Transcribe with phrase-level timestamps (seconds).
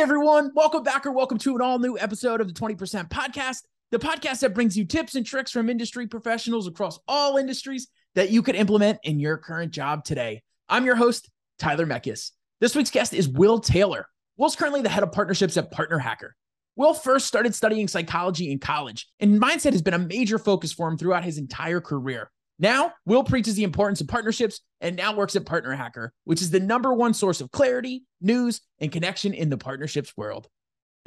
[0.00, 3.98] Everyone, welcome back or welcome to an all new episode of the 20% podcast, the
[3.98, 8.40] podcast that brings you tips and tricks from industry professionals across all industries that you
[8.40, 10.40] could implement in your current job today.
[10.68, 11.28] I'm your host,
[11.58, 12.30] Tyler Meckes.
[12.60, 14.06] This week's guest is Will Taylor.
[14.36, 16.30] Will's currently the head of partnerships at PartnerHacker.
[16.76, 20.86] Will first started studying psychology in college, and mindset has been a major focus for
[20.86, 22.30] him throughout his entire career.
[22.58, 26.58] Now, Will preaches the importance of partnerships and now works at PartnerHacker, which is the
[26.58, 30.48] number one source of clarity, news, and connection in the partnerships world.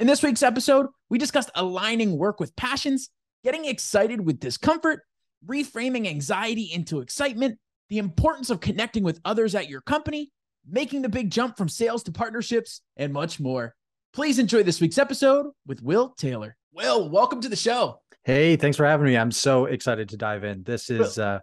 [0.00, 3.10] In this week's episode, we discussed aligning work with passions,
[3.44, 5.00] getting excited with discomfort,
[5.46, 7.58] reframing anxiety into excitement,
[7.90, 10.30] the importance of connecting with others at your company,
[10.66, 13.74] making the big jump from sales to partnerships, and much more.
[14.14, 16.56] Please enjoy this week's episode with Will Taylor.
[16.72, 18.01] Will, welcome to the show.
[18.24, 19.16] Hey, thanks for having me.
[19.16, 20.62] I'm so excited to dive in.
[20.62, 21.40] This is uh,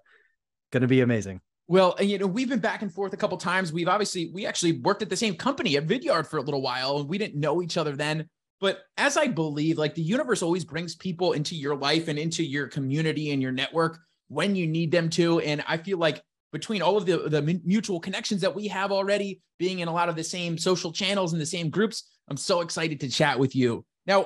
[0.71, 1.41] going to be amazing.
[1.67, 3.73] Well, you know, we've been back and forth a couple times.
[3.73, 6.97] We've obviously we actually worked at the same company at Vidyard for a little while,
[6.97, 8.29] and we didn't know each other then.
[8.61, 12.43] But as I believe, like the universe always brings people into your life and into
[12.43, 15.39] your community and your network when you need them to.
[15.41, 19.41] And I feel like between all of the, the mutual connections that we have already,
[19.59, 22.61] being in a lot of the same social channels and the same groups, I'm so
[22.61, 23.85] excited to chat with you.
[24.09, 24.25] Now,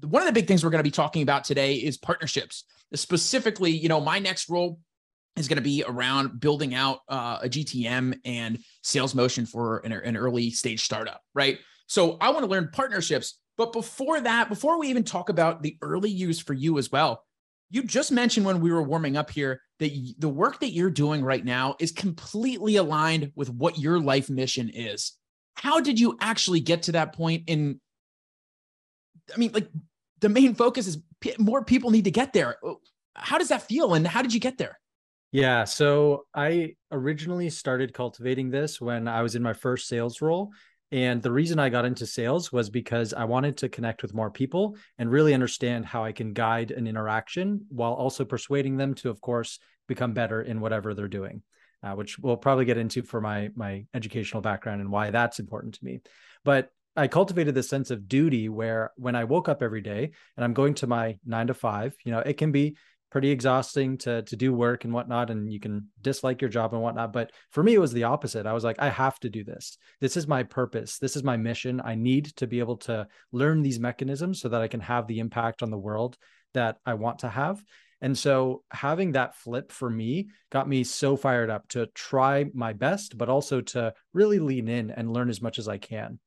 [0.00, 2.64] one of the big things we're going to be talking about today is partnerships.
[2.94, 4.80] Specifically, you know, my next role
[5.36, 9.92] is going to be around building out uh, a GTM and sales motion for an,
[9.92, 11.58] an early stage startup, right?
[11.88, 13.38] So I want to learn partnerships.
[13.58, 17.22] But before that, before we even talk about the early use for you as well,
[17.68, 21.22] you just mentioned when we were warming up here that the work that you're doing
[21.22, 25.12] right now is completely aligned with what your life mission is.
[25.54, 27.78] How did you actually get to that point in
[29.34, 29.68] I mean, like
[30.20, 32.56] the main focus is p- more people need to get there.
[32.62, 32.80] Oh,
[33.14, 33.94] how does that feel?
[33.94, 34.78] And how did you get there?
[35.32, 35.64] Yeah.
[35.64, 40.52] So I originally started cultivating this when I was in my first sales role.
[40.90, 44.30] And the reason I got into sales was because I wanted to connect with more
[44.30, 49.10] people and really understand how I can guide an interaction while also persuading them to,
[49.10, 51.42] of course, become better in whatever they're doing,
[51.82, 55.74] uh, which we'll probably get into for my my educational background and why that's important
[55.74, 56.00] to me.
[56.42, 60.44] But I cultivated this sense of duty where when I woke up every day and
[60.44, 62.76] I'm going to my nine to five, you know, it can be
[63.10, 66.82] pretty exhausting to to do work and whatnot, and you can dislike your job and
[66.82, 67.12] whatnot.
[67.12, 68.46] But for me, it was the opposite.
[68.46, 69.78] I was like, I have to do this.
[70.00, 70.98] This is my purpose.
[70.98, 71.80] This is my mission.
[71.82, 75.20] I need to be able to learn these mechanisms so that I can have the
[75.20, 76.18] impact on the world
[76.54, 77.62] that I want to have.
[78.00, 82.72] And so having that flip for me got me so fired up to try my
[82.72, 86.18] best, but also to really lean in and learn as much as I can.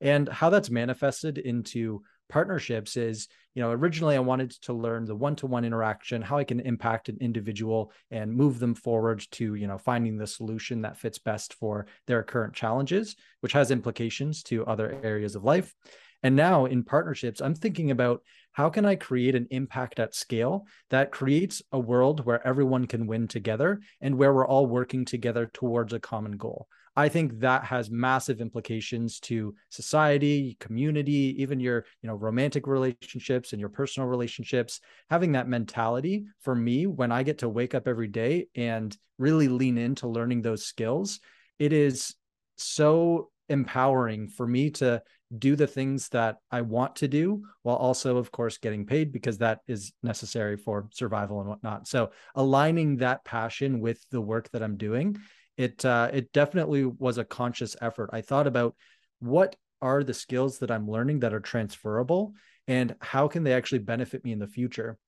[0.00, 5.16] And how that's manifested into partnerships is, you know, originally I wanted to learn the
[5.16, 9.78] one-to-one interaction, how I can impact an individual and move them forward to, you know,
[9.78, 15.00] finding the solution that fits best for their current challenges, which has implications to other
[15.02, 15.74] areas of life.
[16.22, 18.22] And now in partnerships, I'm thinking about
[18.52, 23.06] how can I create an impact at scale that creates a world where everyone can
[23.06, 26.66] win together and where we're all working together towards a common goal.
[26.98, 33.52] I think that has massive implications to society, community, even your, you know, romantic relationships
[33.52, 34.80] and your personal relationships.
[35.08, 39.46] Having that mentality for me when I get to wake up every day and really
[39.46, 41.20] lean into learning those skills,
[41.60, 42.16] it is
[42.56, 45.00] so empowering for me to
[45.38, 49.38] do the things that I want to do while also, of course, getting paid because
[49.38, 51.86] that is necessary for survival and whatnot.
[51.86, 55.16] So aligning that passion with the work that I'm doing
[55.58, 58.08] it uh, it definitely was a conscious effort.
[58.12, 58.74] I thought about
[59.18, 62.32] what are the skills that I'm learning that are transferable
[62.66, 64.98] and how can they actually benefit me in the future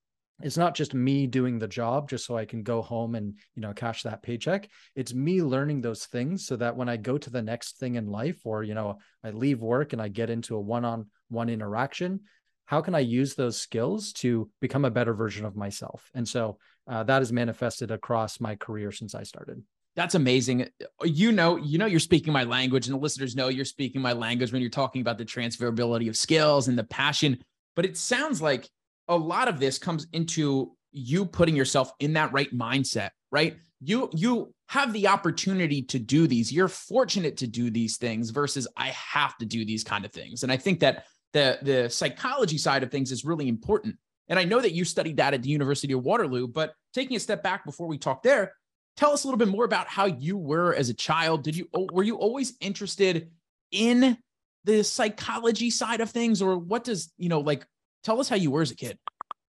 [0.42, 3.62] it's not just me doing the job just so I can go home and you
[3.62, 4.68] know cash that paycheck.
[4.94, 8.06] It's me learning those things so that when I go to the next thing in
[8.06, 12.20] life or you know I leave work and I get into a one-on-one interaction,
[12.66, 16.10] how can I use those skills to become a better version of myself?
[16.14, 19.62] And so uh, that has manifested across my career since I started.
[19.96, 20.68] That's amazing.
[21.02, 24.12] You know, you know, you're speaking my language, and the listeners know you're speaking my
[24.12, 27.38] language when you're talking about the transferability of skills and the passion.
[27.76, 28.68] But it sounds like
[29.08, 33.56] a lot of this comes into you putting yourself in that right mindset, right?
[33.80, 36.52] You you have the opportunity to do these.
[36.52, 40.42] You're fortunate to do these things versus I have to do these kind of things.
[40.44, 43.96] And I think that the the psychology side of things is really important.
[44.28, 47.20] And I know that you studied that at the University of Waterloo, but taking a
[47.20, 48.52] step back before we talk there,
[49.00, 51.42] tell us a little bit more about how you were as a child.
[51.42, 53.30] Did you were you always interested
[53.72, 54.18] in
[54.64, 57.66] the psychology side of things, or what does you know like?
[58.04, 58.98] Tell us how you were as a kid.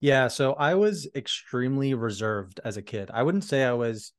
[0.02, 3.12] Yeah, so I was extremely reserved as a kid.
[3.14, 4.14] I wouldn't say I was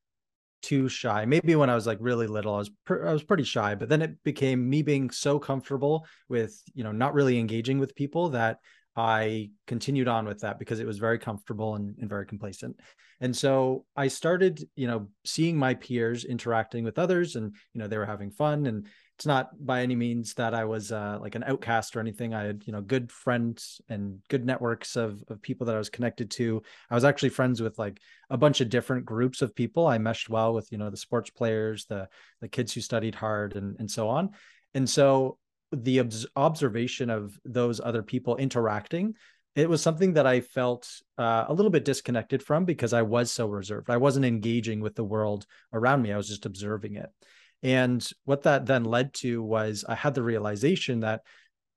[0.62, 1.24] too shy.
[1.24, 4.02] Maybe when I was like really little, I was I was pretty shy, but then
[4.02, 8.58] it became me being so comfortable with, you know, not really engaging with people that
[8.96, 12.76] I continued on with that because it was very comfortable and, and, very complacent.
[13.20, 17.86] And so I started, you know, seeing my peers interacting with others and, you know,
[17.86, 18.66] they were having fun.
[18.66, 22.34] And it's not by any means that I was uh, like an outcast or anything.
[22.34, 25.90] I had, you know, good friends and good networks of, of people that I was
[25.90, 26.62] connected to.
[26.90, 28.00] I was actually friends with like
[28.30, 29.86] a bunch of different groups of people.
[29.86, 32.08] I meshed well with, you know, the sports players, the,
[32.40, 34.30] the kids who studied hard and, and so on.
[34.74, 35.36] And so
[35.72, 36.02] the
[36.36, 39.14] observation of those other people interacting
[39.56, 40.88] it was something that i felt
[41.18, 43.90] uh, a little bit disconnected from because i was so reserved.
[43.90, 46.12] I wasn't engaging with the world around me.
[46.12, 47.10] I was just observing it.
[47.62, 51.22] And what that then led to was i had the realization that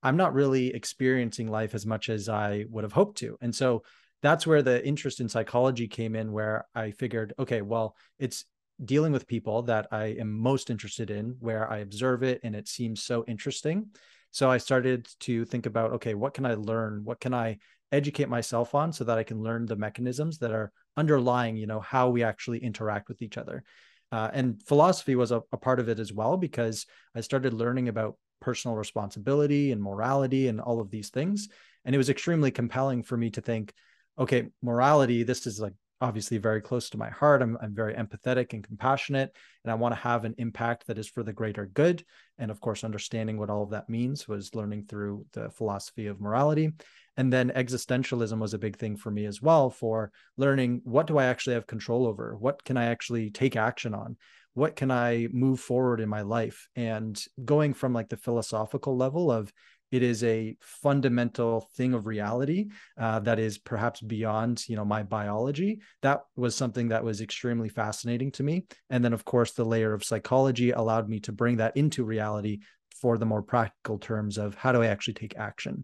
[0.01, 3.37] i'm not really experiencing life as much as i would have hoped to.
[3.41, 3.83] And so
[4.21, 8.45] that's where the interest in psychology came in where i figured okay well it's
[8.83, 12.67] dealing with people that I am most interested in, where I observe it and it
[12.67, 13.87] seems so interesting.
[14.31, 17.01] So I started to think about okay, what can I learn?
[17.03, 17.59] What can I
[17.93, 21.79] educate myself on so that I can learn the mechanisms that are underlying, you know,
[21.79, 23.63] how we actually interact with each other.
[24.11, 26.85] Uh, and philosophy was a, a part of it as well because
[27.15, 31.49] I started learning about personal responsibility and morality and all of these things.
[31.85, 33.73] And it was extremely compelling for me to think,
[34.17, 37.41] okay, morality, this is like obviously very close to my heart.
[37.41, 39.33] I'm, I'm very empathetic and compassionate,
[39.63, 42.03] and I want to have an impact that is for the greater good.
[42.37, 46.19] And of course, understanding what all of that means was learning through the philosophy of
[46.19, 46.71] morality.
[47.15, 51.17] And then existentialism was a big thing for me as well for learning what do
[51.17, 52.35] I actually have control over?
[52.37, 54.17] What can I actually take action on?
[54.55, 56.67] What can I move forward in my life?
[56.75, 59.53] And going from like the philosophical level of
[59.93, 65.03] it is a fundamental thing of reality uh, that is perhaps beyond you know my
[65.03, 65.81] biology.
[66.01, 68.65] That was something that was extremely fascinating to me.
[68.89, 72.61] And then of course the layer of psychology allowed me to bring that into reality
[72.99, 75.83] for the more practical terms of how do i actually take action.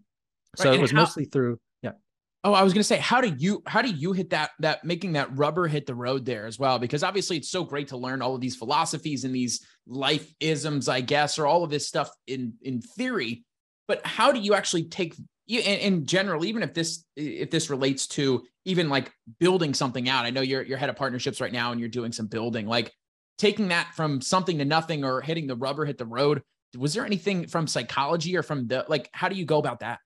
[0.57, 1.91] Right, so it was how, mostly through yeah.
[2.43, 4.83] Oh i was going to say how do you how do you hit that that
[4.83, 6.79] making that rubber hit the road there as well?
[6.79, 10.87] Because obviously it's so great to learn all of these philosophies and these life isms
[10.89, 13.43] i guess or all of this stuff in in theory
[13.89, 15.15] but how do you actually take
[15.47, 20.29] in, general even if this if this relates to even like building something out i
[20.29, 22.93] know you're you're head of partnerships right now and you're doing some building like
[23.39, 26.43] taking that from something to nothing or hitting the rubber hit the road
[26.77, 29.97] was there anything from psychology or from the like how do you go about that?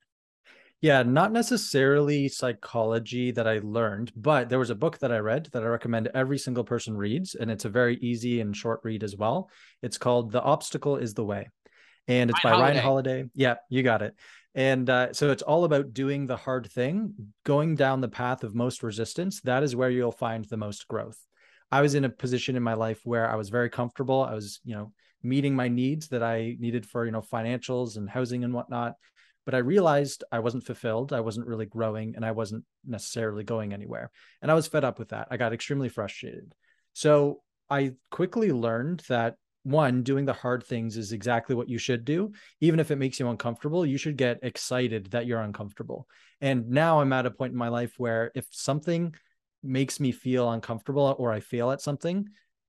[0.79, 5.49] Yeah not necessarily psychology that i learned but there was a book that i read
[5.51, 9.03] that i recommend every single person reads and it's a very easy and short read
[9.03, 9.49] as well.
[9.81, 11.49] It's called the obstacle is the way
[12.07, 12.73] and it's Ryan by Holiday.
[12.73, 13.29] Ryan Holiday.
[13.33, 14.15] Yeah, you got it.
[14.55, 17.13] And uh, so it's all about doing the hard thing,
[17.43, 19.41] going down the path of most resistance.
[19.41, 21.17] That is where you'll find the most growth.
[21.71, 24.21] I was in a position in my life where I was very comfortable.
[24.21, 24.91] I was, you know,
[25.23, 28.93] meeting my needs that I needed for, you know, financials and housing and whatnot.
[29.45, 31.13] But I realized I wasn't fulfilled.
[31.13, 34.11] I wasn't really growing and I wasn't necessarily going anywhere.
[34.41, 35.29] And I was fed up with that.
[35.31, 36.53] I got extremely frustrated.
[36.93, 42.05] So I quickly learned that one doing the hard things is exactly what you should
[42.05, 42.31] do.
[42.61, 46.07] Even if it makes you uncomfortable you should get excited that you're uncomfortable.
[46.41, 49.15] And now i'm at a point in my life where if something
[49.63, 52.27] makes me feel uncomfortable or i fail at something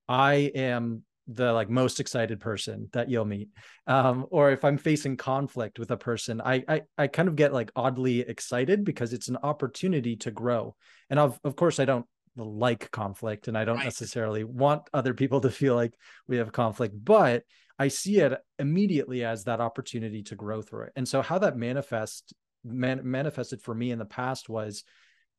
[0.08, 3.48] i am the like most excited person that you'll meet.
[3.86, 7.52] Um, or if i'm facing conflict with a person I, I i kind of get
[7.52, 10.76] like oddly excited because it's an opportunity to grow.
[11.10, 13.84] And of, of course i don't like conflict and I don't right.
[13.84, 15.94] necessarily want other people to feel like
[16.26, 17.44] we have conflict, but
[17.78, 20.92] I see it immediately as that opportunity to grow through it.
[20.96, 22.32] And so how that manifest
[22.64, 24.84] man, manifested for me in the past was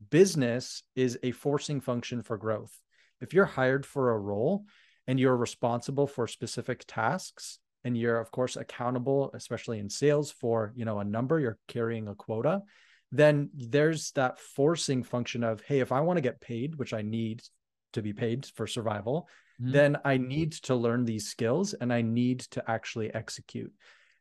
[0.10, 2.74] business is a forcing function for growth.
[3.22, 4.66] If you're hired for a role
[5.08, 10.74] and you're responsible for specific tasks and you're of course accountable especially in sales for,
[10.76, 12.62] you know, a number, you're carrying a quota,
[13.18, 17.02] then there's that forcing function of, hey, if I want to get paid, which I
[17.02, 17.42] need
[17.94, 19.28] to be paid for survival,
[19.62, 19.72] mm-hmm.
[19.72, 23.74] then I need to learn these skills and I need to actually execute.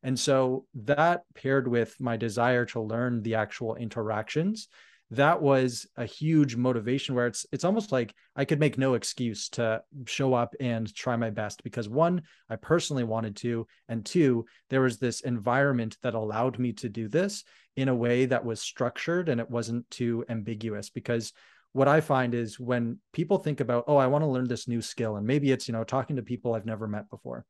[0.03, 4.69] And so that paired with my desire to learn the actual interactions
[5.11, 9.49] that was a huge motivation where it's it's almost like I could make no excuse
[9.51, 14.47] to show up and try my best because one I personally wanted to and two
[14.71, 17.45] there was this environment that allowed me to do this
[17.77, 21.33] in a way that was structured and it wasn't too ambiguous because
[21.73, 24.81] what I find is when people think about oh I want to learn this new
[24.81, 27.45] skill and maybe it's you know talking to people I've never met before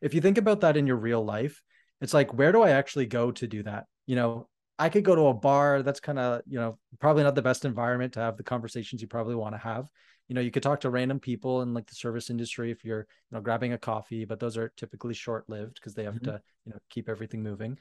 [0.00, 1.62] if you think about that in your real life
[2.00, 5.14] it's like where do I actually go to do that you know I could go
[5.14, 5.82] to a bar.
[5.82, 9.08] That's kind of, you know, probably not the best environment to have the conversations you
[9.08, 9.88] probably want to have.
[10.28, 13.06] you know, you could talk to random people in like the service industry if you're,
[13.30, 16.32] you know, grabbing a coffee, but those are typically short lived because they have mm-hmm.
[16.32, 17.78] to, you know, keep everything moving.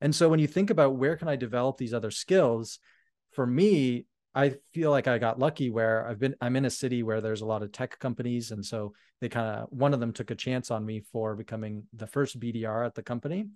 [0.00, 2.78] And so when you think about where can I develop these other skills,
[3.32, 7.02] for me, I feel like I got lucky where I've been I'm in a city
[7.02, 8.52] where there's a lot of tech companies.
[8.52, 11.84] And so they kind of one of them took a chance on me for becoming
[11.92, 13.46] the first BDR at the company.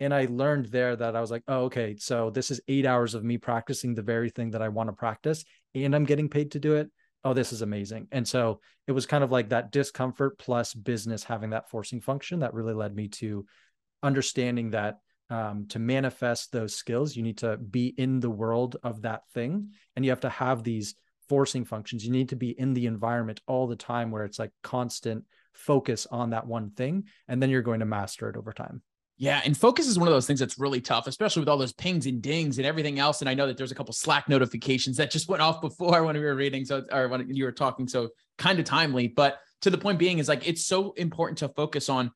[0.00, 3.14] And I learned there that I was like oh okay so this is 8 hours
[3.14, 6.52] of me practicing the very thing that I want to practice and I'm getting paid
[6.52, 6.90] to do it.
[7.22, 8.08] Oh this is amazing.
[8.10, 12.40] And so it was kind of like that discomfort plus business having that forcing function
[12.40, 13.46] that really led me to
[14.02, 14.98] understanding that
[15.30, 19.70] um, to manifest those skills, you need to be in the world of that thing
[19.96, 20.94] and you have to have these
[21.28, 22.04] forcing functions.
[22.04, 26.06] You need to be in the environment all the time where it's like constant focus
[26.10, 27.04] on that one thing.
[27.28, 28.82] And then you're going to master it over time.
[29.16, 31.72] Yeah, and focus is one of those things that's really tough, especially with all those
[31.72, 33.20] pings and dings and everything else.
[33.20, 36.16] And I know that there's a couple Slack notifications that just went off before when
[36.16, 39.06] we were reading, so or when you were talking, so kind of timely.
[39.06, 42.10] But to the point being is like it's so important to focus on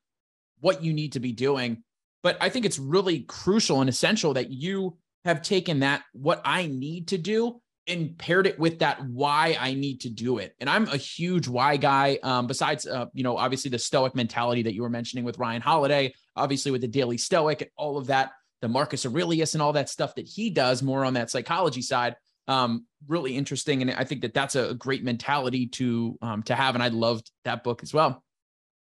[0.59, 1.83] what you need to be doing
[2.23, 6.67] but I think it's really crucial and essential that you have taken that, what I
[6.67, 10.55] need to do, and paired it with that why I need to do it.
[10.59, 12.19] And I'm a huge why guy.
[12.21, 15.61] Um, besides, uh, you know, obviously the stoic mentality that you were mentioning with Ryan
[15.61, 19.73] Holiday, obviously with the daily stoic and all of that, the Marcus Aurelius and all
[19.73, 22.15] that stuff that he does more on that psychology side.
[22.47, 23.81] Um, really interesting.
[23.81, 26.75] And I think that that's a great mentality to, um, to have.
[26.75, 28.23] And I loved that book as well.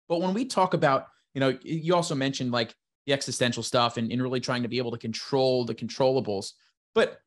[0.09, 2.75] But when we talk about, you know, you also mentioned like
[3.09, 6.53] the existential stuff and, and really trying to be able to control the controllables.
[6.95, 7.19] But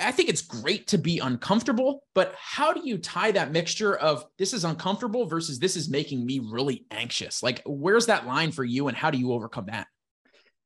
[0.00, 4.24] I think it's great to be uncomfortable, but how do you tie that mixture of
[4.38, 7.42] this is uncomfortable versus this is making me really anxious?
[7.42, 9.88] Like, where's that line for you and how do you overcome that?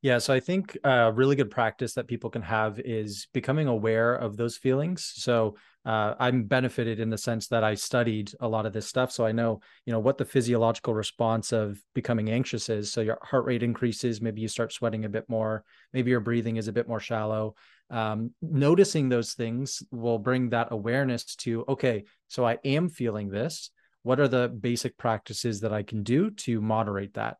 [0.02, 4.14] Yeah, so I think a really good practice that people can have is becoming aware
[4.14, 5.12] of those feelings.
[5.16, 9.10] So uh, I'm benefited in the sense that I studied a lot of this stuff,
[9.10, 12.92] so I know you know what the physiological response of becoming anxious is.
[12.92, 16.56] So your heart rate increases, maybe you start sweating a bit more, maybe your breathing
[16.56, 17.56] is a bit more shallow.
[17.90, 23.70] Um, noticing those things will bring that awareness to okay, so I am feeling this.
[24.04, 27.36] What are the basic practices that I can do to moderate that?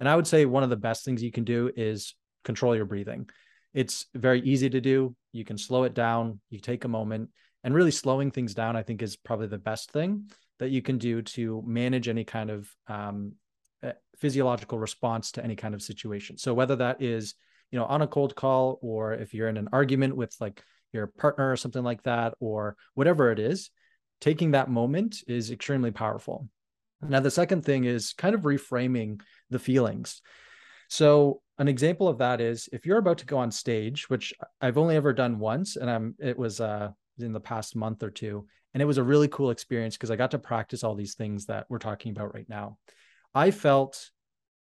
[0.00, 2.84] And I would say one of the best things you can do is control your
[2.84, 3.28] breathing.
[3.72, 5.14] It's very easy to do.
[5.32, 6.40] You can slow it down.
[6.50, 7.30] You take a moment
[7.66, 10.30] and really slowing things down, I think, is probably the best thing
[10.60, 13.32] that you can do to manage any kind of um,
[13.82, 16.38] eh, physiological response to any kind of situation.
[16.38, 17.34] So whether that is,
[17.72, 21.08] you know, on a cold call or if you're in an argument with like your
[21.08, 23.70] partner or something like that, or whatever it is,
[24.20, 26.48] taking that moment is extremely powerful.
[27.02, 29.20] Now, the second thing is kind of reframing
[29.50, 30.22] the feelings.
[30.88, 34.78] So, an example of that is if you're about to go on stage, which I've
[34.78, 38.46] only ever done once, and I'm it was uh, in the past month or two,
[38.74, 41.46] and it was a really cool experience because I got to practice all these things
[41.46, 42.78] that we're talking about right now.
[43.34, 44.10] I felt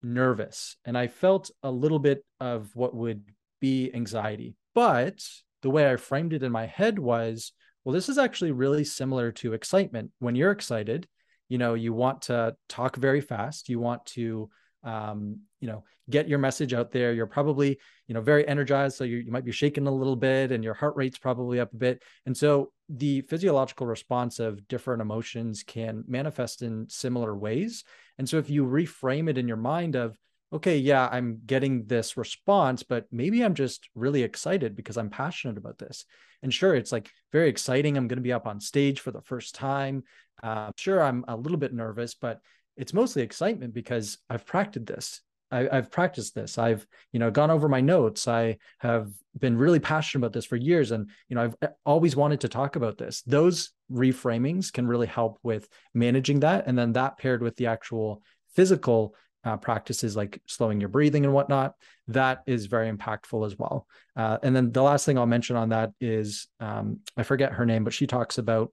[0.02, 3.24] nervous and I felt a little bit of what would
[3.60, 5.24] be anxiety, but
[5.62, 7.52] the way I framed it in my head was,
[7.84, 10.10] well, this is actually really similar to excitement.
[10.18, 11.06] When you're excited,
[11.52, 14.48] you know you want to talk very fast you want to
[14.84, 17.12] um, you know get your message out there.
[17.12, 20.52] You're probably you know very energized so you, you might be shaking a little bit
[20.52, 22.02] and your heart rate's probably up a bit.
[22.26, 27.84] And so the physiological response of different emotions can manifest in similar ways.
[28.18, 30.16] And so if you reframe it in your mind of
[30.52, 35.56] okay yeah i'm getting this response but maybe i'm just really excited because i'm passionate
[35.56, 36.04] about this.
[36.42, 37.96] And sure it's like very exciting.
[37.96, 40.04] I'm going to be up on stage for the first time.
[40.42, 42.40] Uh, sure, I'm a little bit nervous, but
[42.76, 45.20] it's mostly excitement because I've practiced this.
[45.50, 46.56] I, have practiced this.
[46.56, 48.26] I've, you know, gone over my notes.
[48.26, 52.16] I have been really passionate about this for years, and you know, I've uh, always
[52.16, 53.22] wanted to talk about this.
[53.26, 58.22] Those reframings can really help with managing that, and then that paired with the actual
[58.54, 59.14] physical
[59.44, 61.74] uh, practices like slowing your breathing and whatnot,
[62.08, 63.86] that is very impactful as well.
[64.16, 67.66] Uh, and then the last thing I'll mention on that is um, I forget her
[67.66, 68.72] name, but she talks about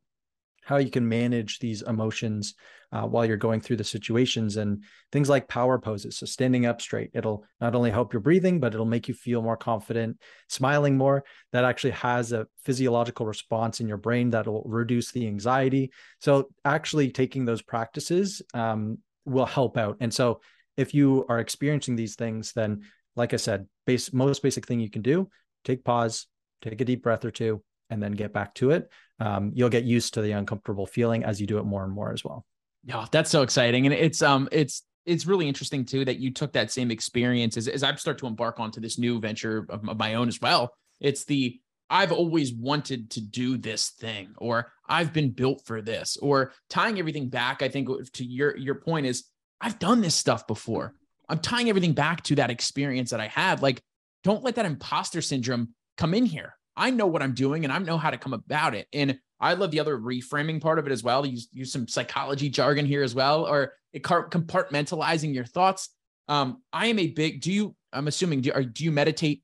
[0.69, 2.53] how you can manage these emotions
[2.91, 6.15] uh, while you're going through the situations and things like power poses.
[6.15, 9.41] So standing up straight, it'll not only help your breathing, but it'll make you feel
[9.41, 11.23] more confident, smiling more.
[11.53, 15.91] That actually has a physiological response in your brain that'll reduce the anxiety.
[16.21, 19.97] So actually taking those practices um, will help out.
[20.01, 20.39] And so
[20.77, 22.83] if you are experiencing these things, then
[23.15, 25.29] like I said, base most basic thing you can do,
[25.65, 26.27] take pause,
[26.61, 29.83] take a deep breath or two, and then get back to it, um, you'll get
[29.83, 32.45] used to the uncomfortable feeling as you do it more and more as well.
[32.83, 36.53] Yeah, that's so exciting, and it's um, it's it's really interesting too that you took
[36.53, 39.97] that same experience as as I start to embark onto this new venture of, of
[39.97, 40.73] my own as well.
[40.99, 46.17] It's the I've always wanted to do this thing, or I've been built for this,
[46.17, 47.61] or tying everything back.
[47.61, 49.25] I think to your your point is
[49.59, 50.93] I've done this stuff before.
[51.27, 53.61] I'm tying everything back to that experience that I had.
[53.61, 53.81] Like,
[54.23, 56.55] don't let that imposter syndrome come in here.
[56.79, 58.87] I know what I'm doing and I know how to come about it.
[58.93, 61.25] And I love the other reframing part of it as well.
[61.25, 65.89] Use use some psychology jargon here as well, or compartmentalizing your thoughts.
[66.27, 67.41] Um, I am a big.
[67.41, 67.75] Do you?
[67.91, 68.41] I'm assuming.
[68.41, 69.43] Do, are, do you meditate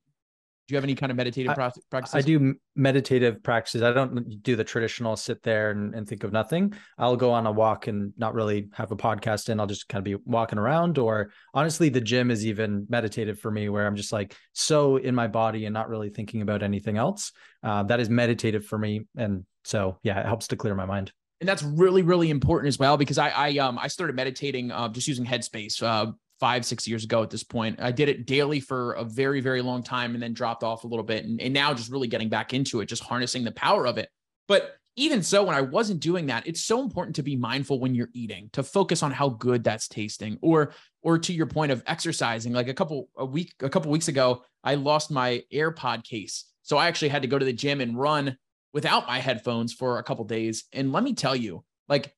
[0.67, 2.15] do you have any kind of meditative I, practices?
[2.15, 3.83] I do meditative practices.
[3.83, 6.73] I don't do the traditional sit there and, and, think of nothing.
[6.97, 9.59] I'll go on a walk and not really have a podcast in.
[9.59, 10.97] I'll just kind of be walking around.
[10.97, 15.13] Or honestly, the gym is even meditative for me, where I'm just like so in
[15.13, 17.31] my body and not really thinking about anything else.
[17.61, 21.11] Uh, that is meditative for me, and so yeah, it helps to clear my mind
[21.41, 24.87] and that's really really important as well because I I um I started meditating uh,
[24.89, 27.79] just using Headspace uh, five, six years ago at this point.
[27.81, 30.87] I did it daily for a very, very long time and then dropped off a
[30.87, 31.25] little bit.
[31.25, 34.09] And, and now just really getting back into it, just harnessing the power of it.
[34.47, 37.95] But even so, when I wasn't doing that, it's so important to be mindful when
[37.95, 41.83] you're eating, to focus on how good that's tasting, or or to your point of
[41.85, 42.53] exercising.
[42.53, 46.77] Like a couple a week, a couple weeks ago, I lost my AirPod case, so
[46.77, 48.37] I actually had to go to the gym and run
[48.73, 50.63] without my headphones for a couple days.
[50.71, 52.13] And let me tell you, like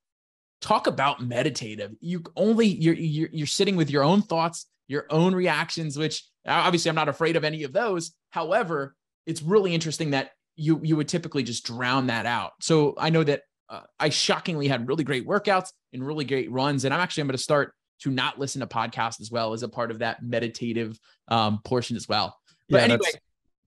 [0.61, 1.93] talk about meditative.
[1.99, 6.89] You only you're, you're you're sitting with your own thoughts, your own reactions, which obviously
[6.89, 8.13] I'm not afraid of any of those.
[8.31, 8.95] However,
[9.25, 12.53] it's really interesting that you you would typically just drown that out.
[12.61, 16.85] So I know that uh, I shockingly had really great workouts and really great runs,
[16.85, 19.63] and I'm actually I'm going to start to not listen to podcasts as well as
[19.63, 22.37] a part of that meditative um, portion as well.
[22.69, 23.09] But yeah, anyway,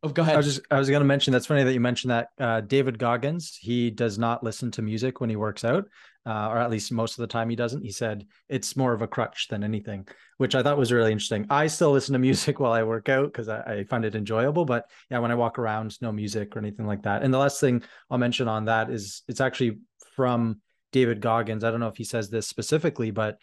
[0.03, 0.35] Oh, go ahead.
[0.35, 2.61] I was just I was going to mention that's funny that you mentioned that uh,
[2.63, 5.89] David Goggins he does not listen to music when he works out,
[6.27, 7.83] uh, or at least most of the time he doesn't.
[7.83, 11.47] He said it's more of a crutch than anything, which I thought was really interesting.
[11.51, 14.65] I still listen to music while I work out because I, I, find it enjoyable,
[14.65, 17.23] but yeah, when I walk around, no music or anything like that.
[17.23, 19.79] And the last thing I'll mention on that is it's actually
[20.15, 20.61] from
[20.93, 21.65] David Goggins.
[21.65, 23.39] I don't know if he says this specifically, but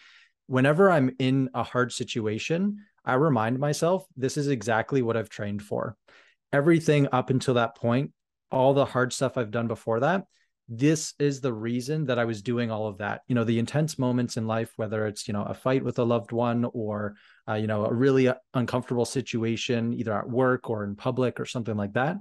[0.48, 5.62] whenever I'm in a hard situation, I remind myself this is exactly what I've trained
[5.62, 5.96] for
[6.54, 8.12] everything up until that point,
[8.52, 10.26] all the hard stuff I've done before that,
[10.70, 13.22] this is the reason that I was doing all of that.
[13.28, 16.04] You know, the intense moments in life, whether it's, you know, a fight with a
[16.04, 17.16] loved one or,
[17.48, 21.78] uh, you know, a really uncomfortable situation, either at work or in public or something
[21.78, 22.18] like that.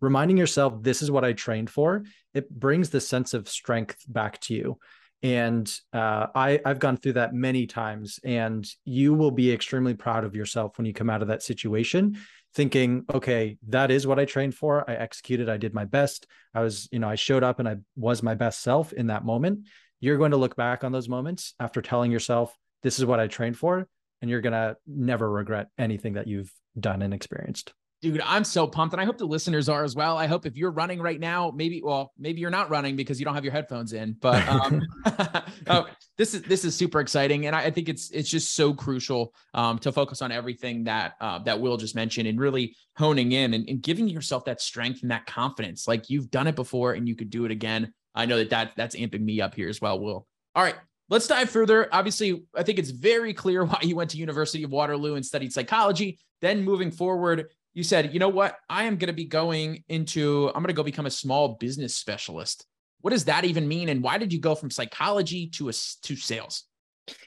[0.00, 4.40] Reminding yourself, this is what I trained for, it brings the sense of strength back
[4.42, 4.78] to you.
[5.22, 10.24] And uh, I, I've gone through that many times, and you will be extremely proud
[10.24, 12.16] of yourself when you come out of that situation
[12.54, 14.88] thinking, okay, that is what I trained for.
[14.88, 16.26] I executed, I did my best.
[16.54, 19.24] I was, you know, I showed up and I was my best self in that
[19.24, 19.68] moment.
[20.00, 23.26] You're going to look back on those moments after telling yourself, this is what I
[23.26, 23.86] trained for.
[24.22, 27.72] And you're going to never regret anything that you've done and experienced.
[28.02, 28.94] Dude, I'm so pumped.
[28.94, 30.16] And I hope the listeners are as well.
[30.16, 33.26] I hope if you're running right now, maybe, well, maybe you're not running because you
[33.26, 34.82] don't have your headphones in, but um,
[35.66, 35.86] oh,
[36.20, 37.46] this is, this is super exciting.
[37.46, 41.14] And I, I think it's, it's just so crucial um, to focus on everything that,
[41.18, 45.00] uh, that Will just mentioned and really honing in and, and giving yourself that strength
[45.00, 45.88] and that confidence.
[45.88, 47.94] Like you've done it before and you could do it again.
[48.14, 50.26] I know that, that that's amping me up here as well, Will.
[50.54, 50.74] All right,
[51.08, 51.88] let's dive further.
[51.90, 55.54] Obviously, I think it's very clear why you went to University of Waterloo and studied
[55.54, 56.18] psychology.
[56.42, 58.58] Then moving forward, you said, you know what?
[58.68, 61.94] I am going to be going into, I'm going to go become a small business
[61.94, 62.66] specialist.
[63.00, 63.88] What does that even mean?
[63.88, 66.64] And why did you go from psychology to a, to sales?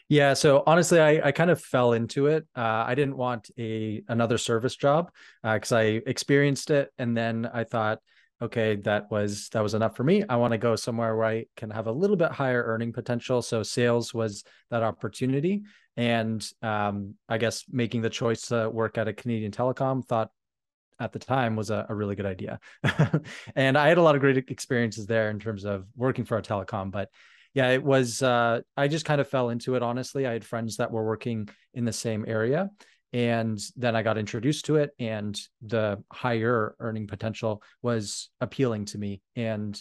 [0.09, 2.45] Yeah, so honestly, I, I kind of fell into it.
[2.55, 7.49] Uh, I didn't want a another service job because uh, I experienced it, and then
[7.51, 7.99] I thought,
[8.41, 10.23] okay, that was that was enough for me.
[10.27, 13.41] I want to go somewhere where I can have a little bit higher earning potential.
[13.41, 15.63] So sales was that opportunity,
[15.97, 20.29] and um, I guess making the choice to work at a Canadian telecom thought
[20.99, 22.60] at the time was a, a really good idea.
[23.56, 26.41] and I had a lot of great experiences there in terms of working for a
[26.41, 26.91] telecom.
[26.91, 27.10] But
[27.53, 30.25] yeah, it was, uh, I just kind of fell into it, honestly.
[30.25, 32.71] I had friends that were working in the same area.
[33.13, 38.97] And then I got introduced to it, and the higher earning potential was appealing to
[38.97, 39.21] me.
[39.36, 39.79] And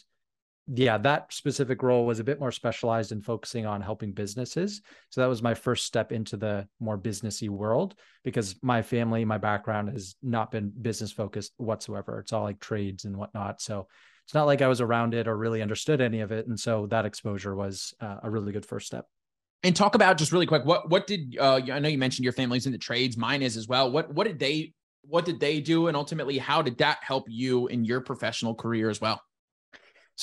[0.68, 4.80] yeah, that specific role was a bit more specialized in focusing on helping businesses.
[5.10, 9.38] So that was my first step into the more businessy world because my family, my
[9.38, 12.20] background has not been business focused whatsoever.
[12.20, 13.60] It's all like trades and whatnot.
[13.60, 13.88] So
[14.24, 16.46] it's not like I was around it or really understood any of it.
[16.46, 19.06] And so that exposure was uh, a really good first step.
[19.64, 22.32] And talk about just really quick what what did uh, I know you mentioned your
[22.32, 23.92] family's in the trades, mine is as well.
[23.92, 24.72] What what did they
[25.02, 28.90] what did they do, and ultimately how did that help you in your professional career
[28.90, 29.20] as well?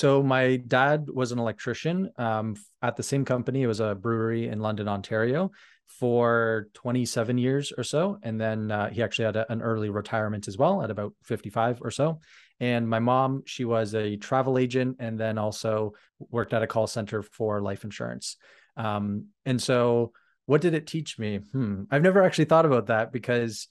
[0.00, 3.64] So my dad was an electrician um, at the same company.
[3.64, 5.50] It was a brewery in London, Ontario,
[5.88, 8.18] for 27 years or so.
[8.22, 11.82] And then uh, he actually had a, an early retirement as well at about 55
[11.82, 12.18] or so.
[12.60, 16.86] And my mom, she was a travel agent and then also worked at a call
[16.86, 18.38] center for life insurance.
[18.78, 20.12] Um, and so,
[20.46, 21.40] what did it teach me?
[21.52, 21.82] Hmm.
[21.90, 23.68] I've never actually thought about that because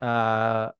[0.00, 0.70] uh,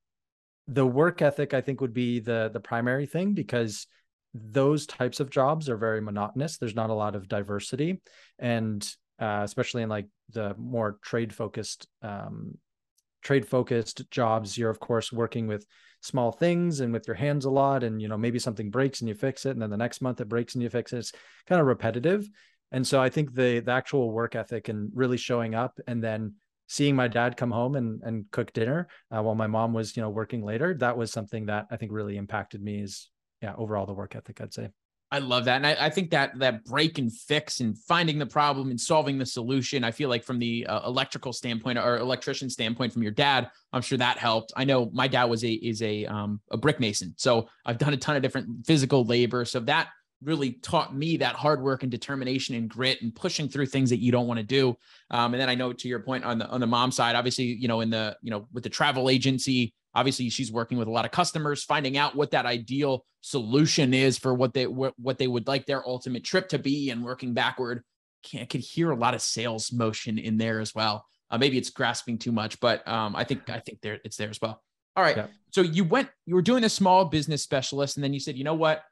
[0.67, 3.85] the work ethic, I think, would be the the primary thing because
[4.33, 6.57] those types of jobs are very monotonous.
[6.57, 8.01] There's not a lot of diversity,
[8.39, 8.83] and
[9.19, 12.57] uh, especially in like the more trade focused um,
[13.21, 15.65] trade focused jobs, you're of course working with
[16.01, 19.07] small things and with your hands a lot, and you know maybe something breaks and
[19.09, 20.97] you fix it, and then the next month it breaks and you fix it.
[20.97, 21.11] It's
[21.47, 22.27] kind of repetitive,
[22.71, 26.33] and so I think the the actual work ethic and really showing up and then
[26.67, 30.01] seeing my dad come home and and cook dinner uh, while my mom was you
[30.01, 33.09] know working later that was something that i think really impacted me is
[33.43, 34.69] yeah overall the work ethic i'd say
[35.13, 35.57] I love that.
[35.57, 39.19] And I, I, think that that break and fix and finding the problem and solving
[39.19, 43.11] the solution, I feel like from the uh, electrical standpoint or electrician standpoint from your
[43.11, 44.53] dad, I'm sure that helped.
[44.57, 47.13] I know my dad was a, is a, um, a brick mason.
[47.15, 49.45] So I've done a ton of different physical labor.
[49.45, 49.89] So that
[50.23, 53.99] really taught me that hard work and determination and grit and pushing through things that
[53.99, 54.75] you don't want to do.
[55.11, 57.45] Um, and then I know to your point on the, on the mom side, obviously,
[57.45, 60.91] you know, in the, you know, with the travel agency, obviously she's working with a
[60.91, 65.17] lot of customers finding out what that ideal solution is for what they what, what
[65.17, 67.83] they would like their ultimate trip to be and working backward.
[68.33, 71.05] I could hear a lot of sales motion in there as well.
[71.29, 74.29] Uh, maybe it's grasping too much but um, i think i think there it's there
[74.29, 74.61] as well.
[74.95, 75.17] All right.
[75.17, 75.27] Yeah.
[75.51, 78.43] so you went you were doing a small business specialist and then you said you
[78.43, 78.83] know what?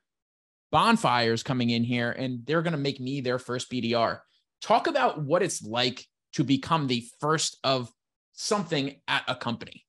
[0.71, 4.19] Bonfires coming in here and they're going to make me their first bdr
[4.61, 7.91] talk about what it's like to become the first of
[8.33, 9.85] something at a company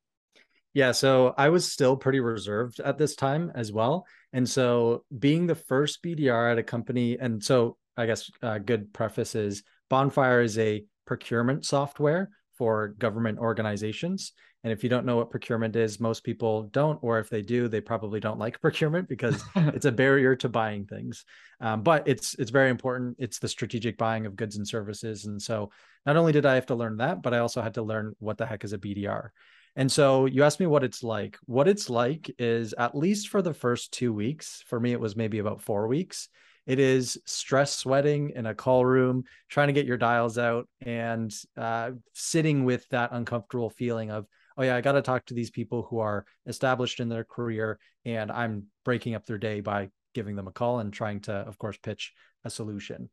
[0.75, 4.07] yeah, so I was still pretty reserved at this time as well.
[4.33, 8.93] And so being the first BDR at a company, and so I guess a good
[8.93, 14.33] preface is Bonfire is a procurement software for government organizations.
[14.65, 17.69] And if you don't know what procurement is, most people don't, or if they do,
[17.69, 21.25] they probably don't like procurement because it's a barrier to buying things.
[21.61, 23.17] Um, but it's it's very important.
[23.19, 25.27] It's the strategic buying of goods and services.
[25.27, 25.71] And so
[26.07, 28.39] not only did I have to learn that, but I also had to learn what
[28.39, 29.31] the heck is a BDR.
[29.75, 31.39] And so you asked me what it's like.
[31.47, 35.17] What it's like is at least for the first two weeks, for me, it was
[35.17, 36.29] maybe about four weeks.
[36.67, 41.33] It is stress sweating in a call room, trying to get your dials out and
[41.57, 45.51] uh, sitting with that uncomfortable feeling of, oh, yeah, I got to talk to these
[45.51, 50.37] people who are established in their career and I'm breaking up their day by giving
[50.37, 52.13] them a call and trying to, of course, pitch
[52.45, 53.09] a solution.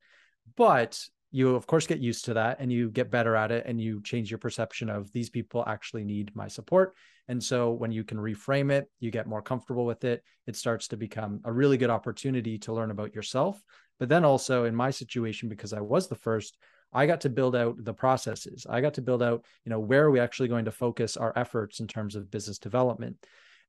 [0.56, 3.80] But you of course get used to that and you get better at it and
[3.80, 6.96] you change your perception of these people actually need my support.
[7.28, 10.88] And so when you can reframe it you get more comfortable with it it starts
[10.90, 13.62] to become a really good opportunity to learn about yourself.
[14.00, 16.58] But then also in my situation because i was the first
[16.94, 18.66] i got to build out the processes.
[18.68, 21.34] I got to build out you know where are we actually going to focus our
[21.36, 23.18] efforts in terms of business development?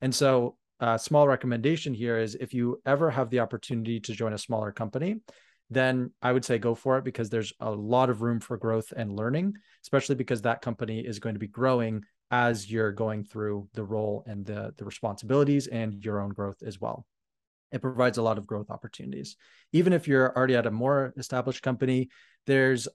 [0.00, 4.32] And so a small recommendation here is if you ever have the opportunity to join
[4.32, 5.20] a smaller company
[5.70, 8.92] then I would say go for it because there's a lot of room for growth
[8.96, 9.54] and learning,
[9.84, 12.02] especially because that company is going to be growing
[12.32, 16.80] as you're going through the role and the, the responsibilities and your own growth as
[16.80, 17.06] well.
[17.70, 19.36] It provides a lot of growth opportunities.
[19.72, 22.08] Even if you're already at a more established company,
[22.46, 22.88] there's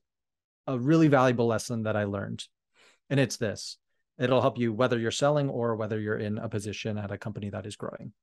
[0.68, 2.44] a really valuable lesson that I learned.
[3.10, 3.78] And it's this
[4.18, 7.50] it'll help you whether you're selling or whether you're in a position at a company
[7.50, 8.14] that is growing.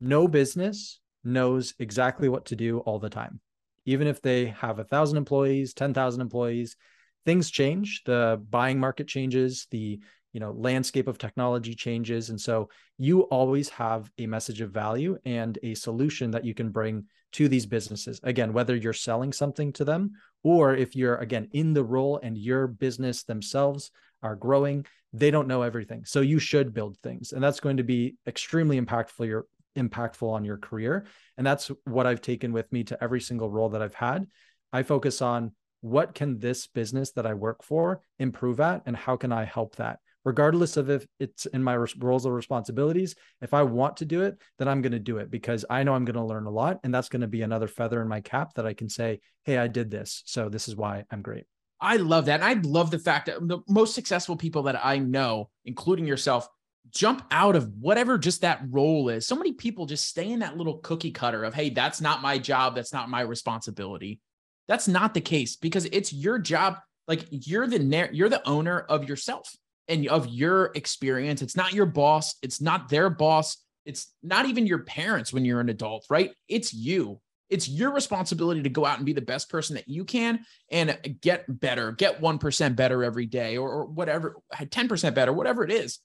[0.00, 3.40] No business knows exactly what to do all the time
[3.88, 6.76] even if they have a thousand employees, 10,000 employees,
[7.24, 8.02] things change.
[8.04, 9.98] The buying market changes, the
[10.34, 12.28] you know landscape of technology changes.
[12.28, 16.68] And so you always have a message of value and a solution that you can
[16.68, 18.20] bring to these businesses.
[18.22, 20.12] Again whether you're selling something to them
[20.44, 23.90] or if you're again in the role and your business themselves
[24.22, 26.04] are growing they don't know everything.
[26.04, 27.32] So you should build things.
[27.32, 29.46] And that's going to be extremely impactful your
[29.78, 31.06] impactful on your career.
[31.36, 34.26] And that's what I've taken with me to every single role that I've had.
[34.72, 39.16] I focus on what can this business that I work for improve at and how
[39.16, 40.00] can I help that?
[40.24, 44.36] Regardless of if it's in my roles or responsibilities, if I want to do it,
[44.58, 46.80] then I'm going to do it because I know I'm going to learn a lot.
[46.82, 49.56] And that's going to be another feather in my cap that I can say, hey,
[49.56, 50.22] I did this.
[50.26, 51.44] So this is why I'm great.
[51.80, 52.40] I love that.
[52.40, 56.48] And I love the fact that the most successful people that I know, including yourself,
[56.90, 59.26] jump out of whatever just that role is.
[59.26, 62.38] So many people just stay in that little cookie cutter of, hey, that's not my
[62.38, 62.74] job.
[62.74, 64.20] That's not my responsibility.
[64.66, 66.76] That's not the case because it's your job.
[67.06, 69.54] Like you're the you're the owner of yourself
[69.88, 71.40] and of your experience.
[71.40, 72.34] It's not your boss.
[72.42, 73.56] It's not their boss.
[73.86, 76.32] It's not even your parents when you're an adult, right?
[76.48, 77.20] It's you.
[77.48, 80.98] It's your responsibility to go out and be the best person that you can and
[81.22, 85.98] get better, get 1% better every day or, or whatever, 10% better, whatever it is.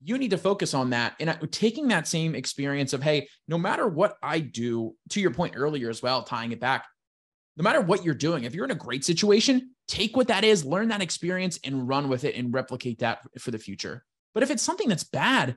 [0.00, 1.14] You need to focus on that.
[1.18, 5.54] And taking that same experience of, hey, no matter what I do, to your point
[5.56, 6.86] earlier as well, tying it back,
[7.56, 10.64] no matter what you're doing, if you're in a great situation, take what that is,
[10.64, 14.04] learn that experience and run with it and replicate that for the future.
[14.34, 15.56] But if it's something that's bad,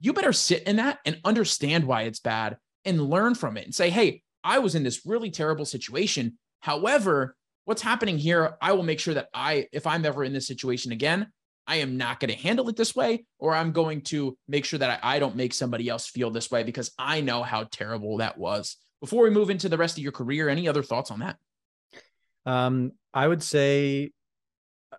[0.00, 3.74] you better sit in that and understand why it's bad and learn from it and
[3.74, 6.38] say, hey, I was in this really terrible situation.
[6.60, 10.46] However, what's happening here, I will make sure that I, if I'm ever in this
[10.46, 11.28] situation again,
[11.68, 14.78] I am not going to handle it this way, or I'm going to make sure
[14.78, 18.16] that I, I, don't make somebody else feel this way because I know how terrible
[18.16, 18.76] that was.
[19.00, 21.36] Before we move into the rest of your career, any other thoughts on that?
[22.46, 24.12] Um, I would say,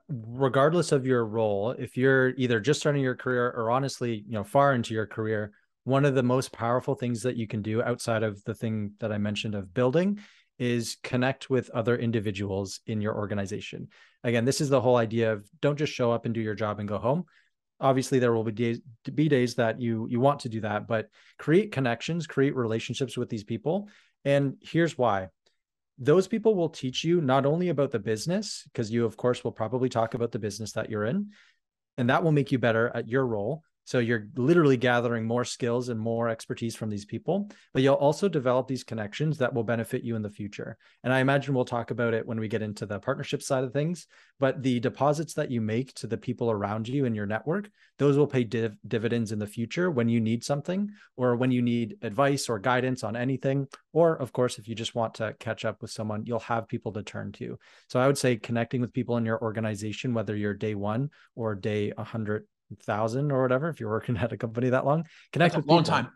[0.07, 4.43] regardless of your role, if you're either just starting your career or honestly, you know,
[4.43, 5.51] far into your career,
[5.85, 9.11] one of the most powerful things that you can do outside of the thing that
[9.11, 10.19] I mentioned of building
[10.59, 13.87] is connect with other individuals in your organization.
[14.23, 16.79] Again, this is the whole idea of don't just show up and do your job
[16.79, 17.23] and go home.
[17.79, 18.81] Obviously, there will be days
[19.15, 23.29] be days that you you want to do that, but create connections, create relationships with
[23.29, 23.87] these people.
[24.25, 25.29] And here's why.
[25.97, 29.51] Those people will teach you not only about the business, because you, of course, will
[29.53, 31.31] probably talk about the business that you're in,
[31.97, 35.89] and that will make you better at your role, so you're literally gathering more skills
[35.89, 40.03] and more expertise from these people, but you'll also develop these connections that will benefit
[40.03, 40.77] you in the future.
[41.03, 43.73] And I imagine we'll talk about it when we get into the partnership side of
[43.73, 44.05] things,
[44.39, 48.15] but the deposits that you make to the people around you in your network, those
[48.15, 51.97] will pay div- dividends in the future when you need something or when you need
[52.03, 53.67] advice or guidance on anything.
[53.91, 56.93] Or, of course, if you just want to catch up with someone, you'll have people
[56.93, 57.57] to turn to.
[57.87, 61.55] So I would say connecting with people in your organization, whether you're day one or
[61.55, 62.45] day 100
[62.83, 65.83] thousand or whatever if you're working at a company that long connect That's with long
[65.83, 65.91] people.
[65.91, 66.09] time.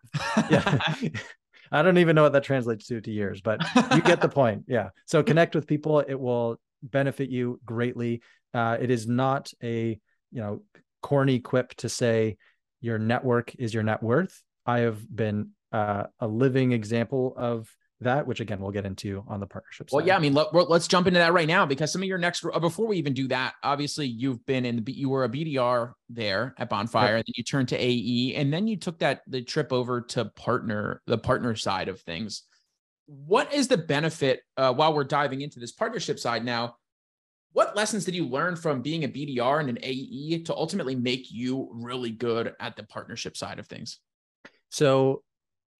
[0.49, 1.09] Yeah.
[1.71, 3.59] I don't even know what that translates to to years but
[3.95, 4.65] you get the point.
[4.67, 4.89] Yeah.
[5.05, 5.99] So connect with people.
[5.99, 8.21] It will benefit you greatly.
[8.53, 9.99] Uh, it is not a
[10.31, 10.61] you know
[11.01, 12.37] corny quip to say
[12.81, 14.41] your network is your net worth.
[14.65, 17.67] I have been uh, a living example of
[18.03, 19.89] that, which again we'll get into on the partnership.
[19.91, 22.17] Well, yeah, I mean, let, us jump into that right now because some of your
[22.17, 25.29] next uh, before we even do that, obviously you've been in the you were a
[25.29, 27.15] BDR there at Bonfire, yep.
[27.15, 30.25] and then you turned to AE, and then you took that the trip over to
[30.25, 32.43] partner the partner side of things.
[33.05, 36.75] What is the benefit uh, while we're diving into this partnership side now?
[37.51, 41.31] What lessons did you learn from being a BDR and an AE to ultimately make
[41.31, 43.99] you really good at the partnership side of things?
[44.69, 45.21] So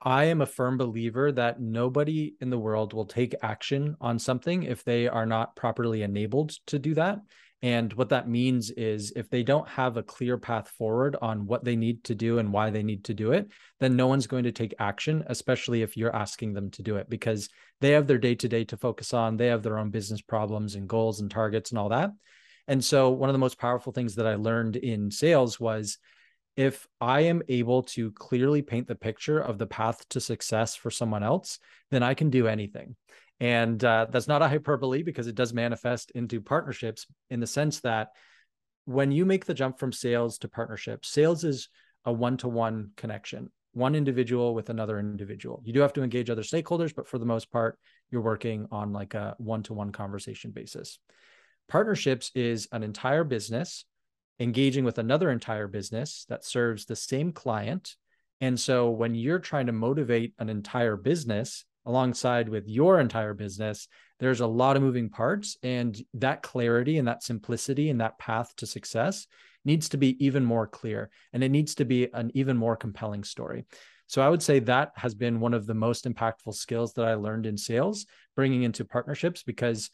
[0.05, 4.63] I am a firm believer that nobody in the world will take action on something
[4.63, 7.19] if they are not properly enabled to do that.
[7.61, 11.63] And what that means is if they don't have a clear path forward on what
[11.63, 13.47] they need to do and why they need to do it,
[13.79, 17.09] then no one's going to take action, especially if you're asking them to do it
[17.09, 17.47] because
[17.79, 19.37] they have their day to day to focus on.
[19.37, 22.11] They have their own business problems and goals and targets and all that.
[22.67, 25.97] And so, one of the most powerful things that I learned in sales was
[26.55, 30.91] if I am able to clearly paint the picture of the path to success for
[30.91, 31.59] someone else,
[31.91, 32.95] then I can do anything.
[33.39, 37.79] And uh, that's not a hyperbole because it does manifest into partnerships in the sense
[37.81, 38.09] that
[38.85, 41.69] when you make the jump from sales to partnership, sales is
[42.05, 45.61] a one to one connection, one individual with another individual.
[45.65, 47.79] You do have to engage other stakeholders, but for the most part,
[48.11, 50.99] you're working on like a one to one conversation basis.
[51.69, 53.85] Partnerships is an entire business
[54.43, 57.95] engaging with another entire business that serves the same client.
[58.41, 63.87] And so when you're trying to motivate an entire business alongside with your entire business,
[64.19, 65.57] there's a lot of moving parts.
[65.63, 69.27] And that clarity and that simplicity and that path to success
[69.65, 71.09] needs to be even more clear.
[71.31, 73.65] And it needs to be an even more compelling story.
[74.07, 77.15] So I would say that has been one of the most impactful skills that I
[77.15, 79.41] learned in sales, bringing into partnerships.
[79.41, 79.89] Because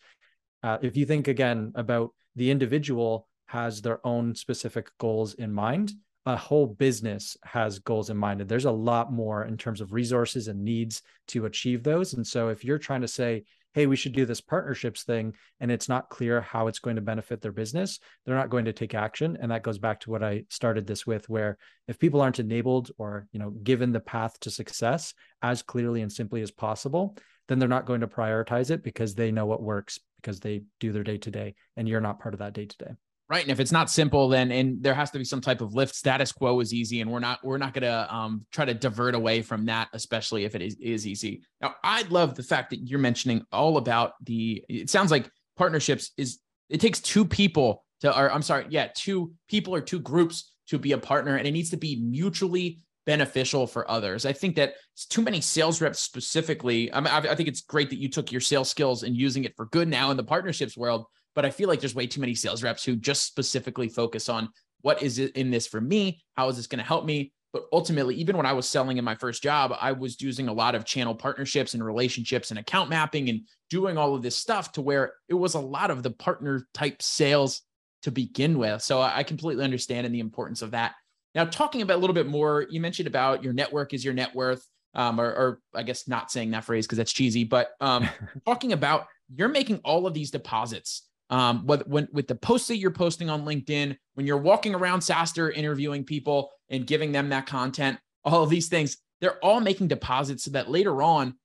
[0.64, 5.92] uh, if you think again about the individual has their own specific goals in mind.
[6.28, 9.92] A whole business has goals in mind and there's a lot more in terms of
[9.92, 12.14] resources and needs to achieve those.
[12.14, 15.72] And so if you're trying to say hey we should do this partnerships thing and
[15.72, 18.94] it's not clear how it's going to benefit their business they're not going to take
[18.94, 19.38] action.
[19.42, 21.58] And that goes back to what i started this with where
[21.88, 26.12] if people aren't enabled or you know given the path to success as clearly and
[26.12, 30.00] simply as possible then they're not going to prioritize it because they know what works
[30.22, 32.78] because they do their day to day and you're not part of that day to
[32.78, 32.92] day
[33.30, 33.44] Right.
[33.44, 35.94] And if it's not simple, then and there has to be some type of lift.
[35.94, 37.02] Status quo is easy.
[37.02, 40.56] And we're not we're not gonna um try to divert away from that, especially if
[40.56, 41.44] it is, is easy.
[41.62, 46.12] Now, I love the fact that you're mentioning all about the it sounds like partnerships
[46.18, 46.40] is
[46.70, 50.80] it takes two people to or I'm sorry, yeah, two people or two groups to
[50.80, 54.26] be a partner, and it needs to be mutually beneficial for others.
[54.26, 54.74] I think that
[55.10, 56.94] too many sales reps specifically.
[56.94, 59.56] I, mean, I think it's great that you took your sales skills and using it
[59.56, 61.06] for good now in the partnerships world.
[61.36, 64.50] But I feel like there's way too many sales reps who just specifically focus on
[64.82, 66.22] what is it in this for me?
[66.36, 67.34] How is this going to help me?
[67.52, 70.54] But ultimately, even when I was selling in my first job, I was using a
[70.54, 74.72] lot of channel partnerships and relationships and account mapping and doing all of this stuff
[74.74, 77.64] to where it was a lot of the partner type sales
[78.04, 78.82] to begin with.
[78.82, 80.94] So I completely understand and the importance of that.
[81.36, 84.34] Now, talking about a little bit more, you mentioned about your network is your net
[84.34, 88.08] worth, um, or, or I guess not saying that phrase because that's cheesy, but um,
[88.46, 91.09] talking about you're making all of these deposits.
[91.32, 95.02] Um, with, when, with the posts that you're posting on LinkedIn, when you're walking around
[95.02, 99.90] SaaStr interviewing people and giving them that content, all of these things, they're all making
[99.90, 101.36] deposits so that later on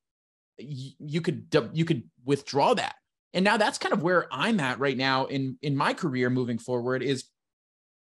[0.58, 2.94] you, you could you could withdraw that.
[3.32, 6.58] And now that's kind of where I'm at right now in in my career moving
[6.58, 7.24] forward is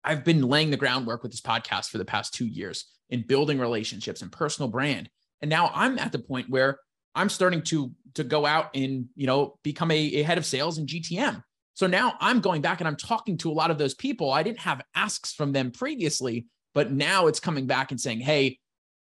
[0.04, 3.60] I've been laying the groundwork with this podcast for the past two years in building
[3.60, 5.10] relationships and personal brand.
[5.42, 6.80] And now I'm at the point where
[7.16, 10.78] I'm starting to to go out and you know become a, a head of sales
[10.78, 11.44] in GTM.
[11.80, 14.34] So now I'm going back and I'm talking to a lot of those people.
[14.34, 18.60] I didn't have asks from them previously, but now it's coming back and saying, "Hey,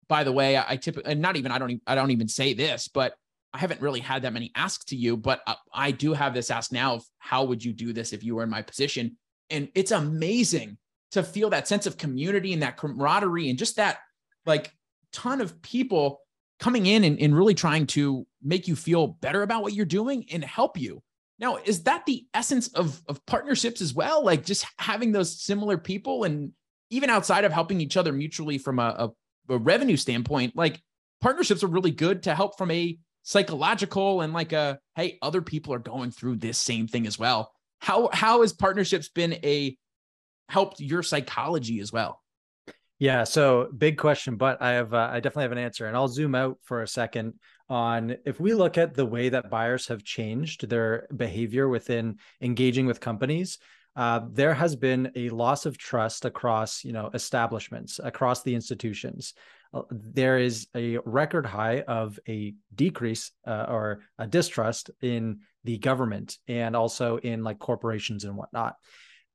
[0.08, 2.28] by the way, I, I typically and not even I don't even, I don't even
[2.28, 3.16] say this, but
[3.56, 6.52] I haven't really had that many asks to you, but uh, I do have this
[6.52, 9.18] ask now of how would you do this if you were in my position?
[9.50, 10.78] And it's amazing
[11.14, 13.98] to feel that sense of community and that camaraderie and just that
[14.46, 14.72] like
[15.12, 16.22] ton of people
[16.60, 20.28] coming in and, and really trying to make you feel better about what you're doing
[20.32, 21.02] and help you.
[21.40, 24.24] Now, is that the essence of, of partnerships as well?
[24.24, 26.52] Like just having those similar people and
[26.90, 29.12] even outside of helping each other mutually from a,
[29.50, 30.82] a, a revenue standpoint, like
[31.22, 35.74] partnerships are really good to help from a psychological and like a hey, other people
[35.74, 37.54] are going through this same thing as well.
[37.80, 39.78] How how has partnerships been a
[40.50, 42.22] helped your psychology as well?
[42.98, 46.10] Yeah, so big question, but I have uh, I definitely have an answer, and I'll
[46.10, 47.36] zoom out for a second
[47.70, 52.86] on if we look at the way that buyers have changed their behavior within engaging
[52.86, 53.58] with companies.
[53.96, 59.34] Uh, there has been a loss of trust across you know establishments across the institutions
[59.74, 65.80] uh, there is a record high of a decrease uh, or a distrust in the
[65.80, 68.76] government and also in like corporations and whatnot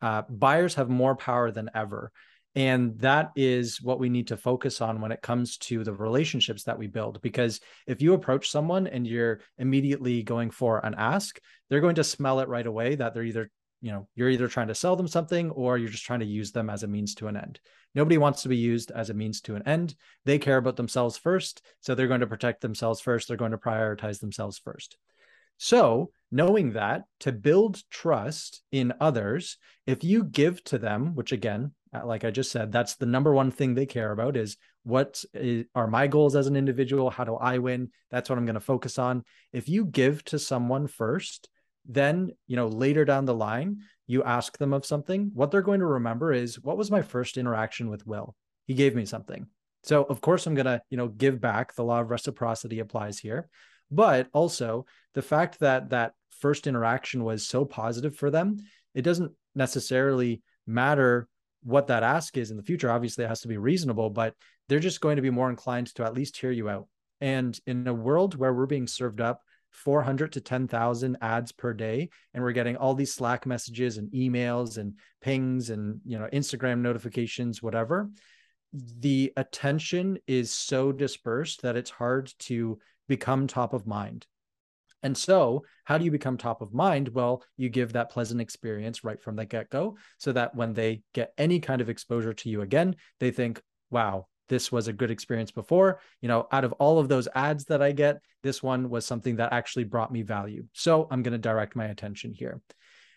[0.05, 2.13] uh, buyers have more power than ever.
[2.57, 6.65] And that is what we need to focus on when it comes to the relationships
[6.65, 7.21] that we build.
[7.21, 12.05] Because if you approach someone and you're immediately going for an ask, they're going to
[12.05, 15.09] smell it right away that they're either, you know, you're either trying to sell them
[15.09, 17.59] something or you're just trying to use them as a means to an end.
[17.93, 19.97] Nobody wants to be used as a means to an end.
[20.25, 21.61] They care about themselves first.
[21.81, 23.27] So they're going to protect themselves first.
[23.27, 24.97] They're going to prioritize themselves first.
[25.57, 31.73] So, knowing that to build trust in others, if you give to them, which again,
[31.95, 35.25] Uh, like I just said, that's the number one thing they care about is what
[35.33, 37.11] is, are my goals as an individual?
[37.11, 37.91] How do I win?
[38.11, 39.25] That's what I'm going to focus on.
[39.53, 41.49] If you give to someone first,
[41.87, 45.81] then, you know, later down the line, you ask them of something, what they're going
[45.81, 48.35] to remember is what was my first interaction with Will?
[48.67, 49.47] He gave me something.
[49.83, 51.75] So, of course, I'm going to, you know, give back.
[51.75, 53.49] The law of reciprocity applies here
[53.91, 58.57] but also the fact that that first interaction was so positive for them
[58.95, 61.29] it doesn't necessarily matter
[61.65, 64.35] what that ask is in the future obviously it has to be reasonable but
[64.69, 66.87] they're just going to be more inclined to at least hear you out
[67.21, 72.09] and in a world where we're being served up 400 to 10,000 ads per day
[72.33, 76.79] and we're getting all these slack messages and emails and pings and you know Instagram
[76.79, 78.09] notifications whatever
[78.75, 84.27] the attention is so dispersed that it's hard to become top of mind.
[85.05, 87.09] And so, how do you become top of mind?
[87.09, 91.03] Well, you give that pleasant experience right from the get go so that when they
[91.13, 95.11] get any kind of exposure to you again, they think, wow, this was a good
[95.11, 96.01] experience before.
[96.23, 99.37] You know, out of all of those ads that I get, this one was something
[99.37, 100.65] that actually brought me value.
[100.73, 102.63] So, I'm going to direct my attention here.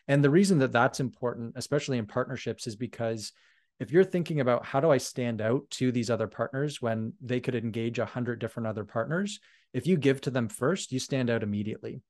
[0.10, 3.32] And the reason that that's important, especially in partnerships, is because
[3.80, 7.40] if you're thinking about how do I stand out to these other partners when they
[7.40, 9.40] could engage a hundred different other partners,
[9.74, 12.02] if you give to them first, you stand out immediately.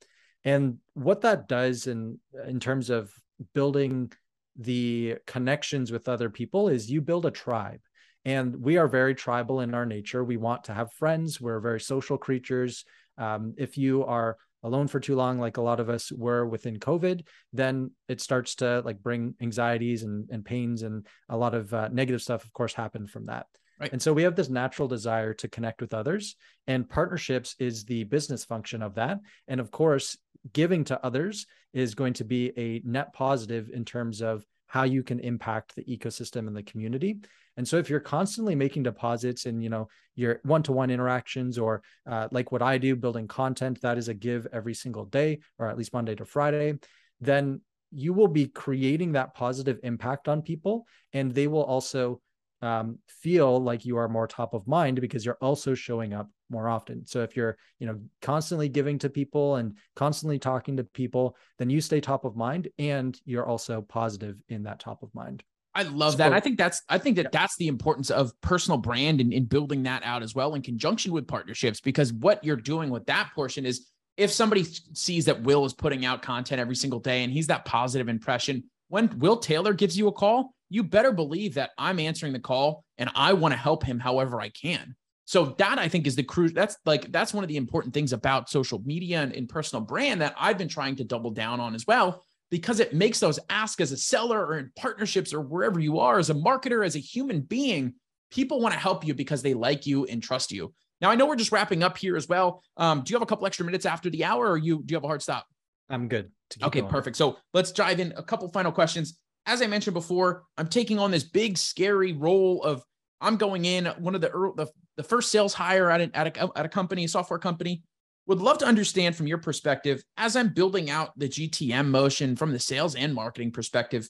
[0.43, 3.11] And what that does in in terms of
[3.53, 4.11] building
[4.55, 7.81] the connections with other people is you build a tribe.
[8.25, 10.23] And we are very tribal in our nature.
[10.23, 11.39] We want to have friends.
[11.39, 12.83] We're very social creatures.
[13.17, 16.79] Um, if you are alone for too long like a lot of us were within
[16.79, 21.73] covid then it starts to like bring anxieties and, and pains and a lot of
[21.73, 23.45] uh, negative stuff of course happen from that
[23.79, 23.91] right.
[23.91, 26.35] and so we have this natural desire to connect with others
[26.67, 30.17] and partnerships is the business function of that and of course
[30.53, 35.03] giving to others is going to be a net positive in terms of how you
[35.03, 37.17] can impact the ecosystem and the community.
[37.55, 42.27] And so if you're constantly making deposits in, you know, your one-to-one interactions or uh,
[42.31, 45.77] like what I do, building content that is a give every single day, or at
[45.77, 46.73] least Monday to Friday,
[47.21, 47.61] then
[47.91, 52.21] you will be creating that positive impact on people and they will also
[52.61, 56.67] um, feel like you are more top of mind because you're also showing up more
[56.67, 57.05] often.
[57.05, 61.69] So if you're, you know, constantly giving to people and constantly talking to people, then
[61.69, 65.43] you stay top of mind and you're also positive in that top of mind.
[65.75, 66.33] I love so, that.
[66.33, 67.29] I think that's I think that yeah.
[67.39, 71.11] that's the importance of personal brand and in building that out as well in conjunction
[71.11, 73.87] with partnerships because what you're doing with that portion is
[74.17, 77.65] if somebody sees that Will is putting out content every single day and he's that
[77.65, 82.33] positive impression, when Will Taylor gives you a call, you better believe that I'm answering
[82.33, 84.95] the call and I want to help him however I can.
[85.25, 86.53] So that I think is the cruise.
[86.53, 90.21] That's like that's one of the important things about social media and, and personal brand
[90.21, 93.81] that I've been trying to double down on as well, because it makes those ask
[93.81, 96.99] as a seller or in partnerships or wherever you are as a marketer, as a
[96.99, 97.95] human being,
[98.31, 100.73] people want to help you because they like you and trust you.
[101.01, 102.63] Now I know we're just wrapping up here as well.
[102.77, 104.95] Um, do you have a couple extra minutes after the hour, or you do you
[104.95, 105.45] have a hard stop?
[105.89, 106.31] I'm good.
[106.63, 106.91] Okay, going.
[106.91, 107.17] perfect.
[107.17, 111.09] So let's dive in a couple final questions as I mentioned before, I'm taking on
[111.09, 112.83] this big, scary role of
[113.21, 114.67] I'm going in one of the the,
[114.97, 117.81] the first sales hire at, a, at, a, at a company, a software company.
[118.27, 122.51] Would love to understand from your perspective, as I'm building out the GTM motion from
[122.51, 124.09] the sales and marketing perspective,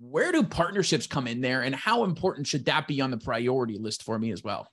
[0.00, 3.78] where do partnerships come in there and how important should that be on the priority
[3.78, 4.66] list for me as well?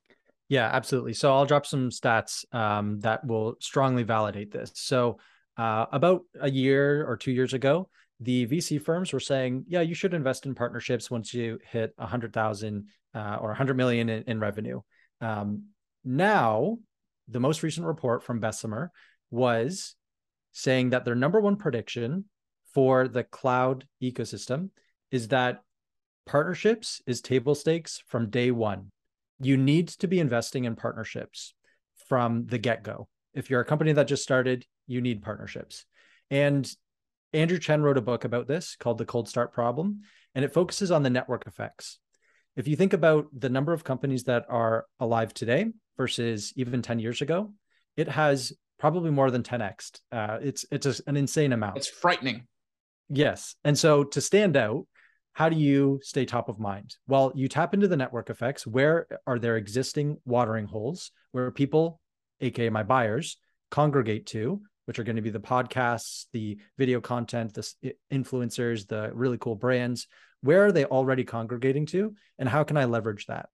[0.49, 1.13] Yeah, absolutely.
[1.13, 4.71] So I'll drop some stats um, that will strongly validate this.
[4.73, 5.19] So
[5.57, 7.87] uh, about a year or two years ago,
[8.21, 12.85] the VC firms were saying, yeah, you should invest in partnerships once you hit 100,000
[13.15, 14.79] uh, or 100 million in, in revenue.
[15.19, 15.63] Um,
[16.05, 16.77] now,
[17.27, 18.91] the most recent report from Bessemer
[19.31, 19.95] was
[20.51, 22.25] saying that their number one prediction
[22.73, 24.69] for the cloud ecosystem
[25.09, 25.63] is that
[26.27, 28.91] partnerships is table stakes from day one.
[29.39, 31.55] You need to be investing in partnerships
[32.07, 33.07] from the get go.
[33.33, 35.85] If you're a company that just started, you need partnerships.
[36.29, 36.69] And
[37.33, 40.01] Andrew Chen wrote a book about this called The Cold Start Problem,
[40.35, 41.99] and it focuses on the network effects.
[42.55, 45.67] If you think about the number of companies that are alive today
[45.97, 47.53] versus even 10 years ago,
[47.95, 49.99] it has probably more than 10x.
[50.11, 51.77] Uh, it's it's a, an insane amount.
[51.77, 52.47] It's frightening.
[53.09, 53.55] Yes.
[53.63, 54.85] And so to stand out,
[55.33, 56.95] how do you stay top of mind?
[57.07, 58.67] Well, you tap into the network effects.
[58.67, 62.01] Where are there existing watering holes where people,
[62.41, 63.37] aka my buyers,
[63.69, 69.11] congregate to which are going to be the podcasts, the video content, the influencers, the
[69.13, 70.07] really cool brands.
[70.41, 72.15] Where are they already congregating to?
[72.39, 73.49] And how can I leverage that?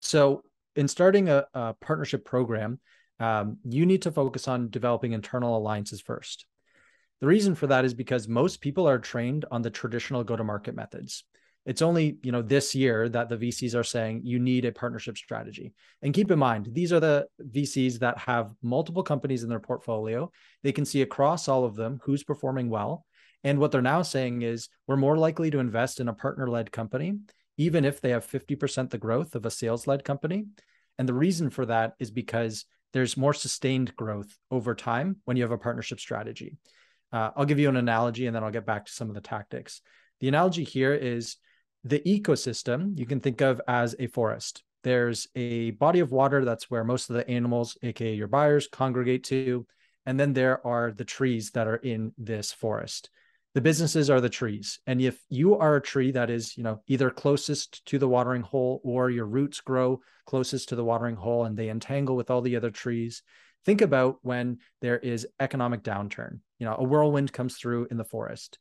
[0.00, 0.42] So,
[0.74, 2.80] in starting a, a partnership program,
[3.20, 6.46] um, you need to focus on developing internal alliances first.
[7.20, 10.42] The reason for that is because most people are trained on the traditional go to
[10.42, 11.24] market methods
[11.64, 15.16] it's only you know this year that the vcs are saying you need a partnership
[15.16, 15.72] strategy.
[16.02, 20.30] And keep in mind these are the vcs that have multiple companies in their portfolio.
[20.62, 23.04] They can see across all of them who's performing well.
[23.44, 26.70] And what they're now saying is we're more likely to invest in a partner led
[26.70, 27.18] company
[27.56, 30.46] even if they have 50% the growth of a sales led company.
[30.98, 35.42] And the reason for that is because there's more sustained growth over time when you
[35.42, 36.56] have a partnership strategy.
[37.12, 39.20] Uh, i'll give you an analogy and then i'll get back to some of the
[39.20, 39.82] tactics.
[40.20, 41.36] The analogy here is
[41.84, 44.62] the ecosystem you can think of as a forest.
[44.84, 49.24] There's a body of water that's where most of the animals, aka your buyers, congregate
[49.24, 49.66] to.
[50.06, 53.10] And then there are the trees that are in this forest.
[53.54, 54.80] The businesses are the trees.
[54.86, 58.42] And if you are a tree that is, you know, either closest to the watering
[58.42, 62.40] hole or your roots grow closest to the watering hole and they entangle with all
[62.40, 63.22] the other trees,
[63.64, 66.40] think about when there is economic downturn.
[66.58, 68.58] You know, a whirlwind comes through in the forest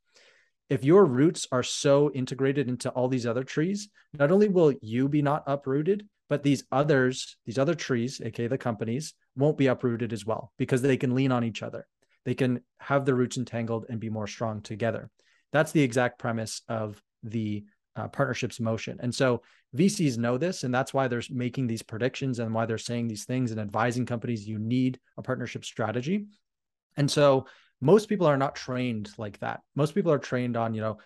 [0.71, 5.09] if your roots are so integrated into all these other trees, not only will you
[5.09, 10.13] be not uprooted, but these others, these other trees, aka the companies, won't be uprooted
[10.13, 11.85] as well because they can lean on each other.
[12.23, 15.09] They can have the roots entangled and be more strong together.
[15.51, 17.65] That's the exact premise of the
[17.97, 18.97] uh, partnerships motion.
[19.01, 19.41] And so
[19.75, 23.25] VCs know this, and that's why they're making these predictions and why they're saying these
[23.25, 26.27] things and advising companies you need a partnership strategy.
[26.95, 27.47] And so
[27.81, 29.61] most people are not trained like that.
[29.75, 30.99] Most people are trained on, you know,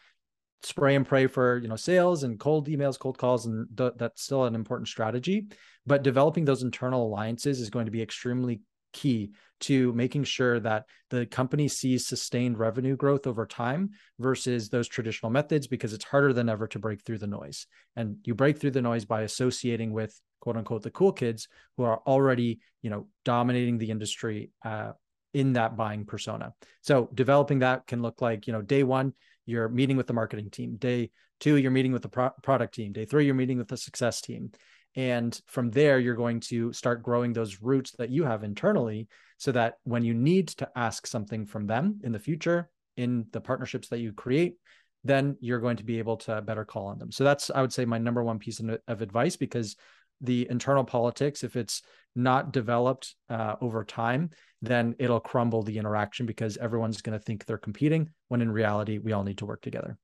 [0.61, 4.23] spray and pray for, you know, sales and cold emails, cold calls, and th- that's
[4.23, 5.47] still an important strategy.
[5.85, 8.61] But developing those internal alliances is going to be extremely
[8.91, 14.87] key to making sure that the company sees sustained revenue growth over time versus those
[14.87, 17.67] traditional methods because it's harder than ever to break through the noise.
[17.95, 21.47] And you break through the noise by associating with quote unquote the cool kids
[21.77, 24.91] who are already, you know, dominating the industry uh,
[25.35, 26.53] in that buying persona.
[26.81, 29.13] So developing that can look like, you know, day one,
[29.45, 30.77] you're meeting with the marketing team.
[30.77, 31.11] Day
[31.41, 32.93] two, you're meeting with the pro- product team.
[32.93, 34.51] Day three, you're meeting with the success team.
[34.95, 39.51] And from there, you're going to start growing those roots that you have internally so
[39.51, 43.89] that when you need to ask something from them in the future, in the partnerships
[43.89, 44.55] that you create,
[45.03, 47.11] then you're going to be able to better call on them.
[47.11, 49.75] So that's, I would say, my number one piece of advice because
[50.21, 51.81] the internal politics, if it's
[52.15, 54.29] not developed uh, over time,
[54.61, 58.97] then it'll crumble the interaction because everyone's going to think they're competing when in reality,
[58.97, 59.97] we all need to work together.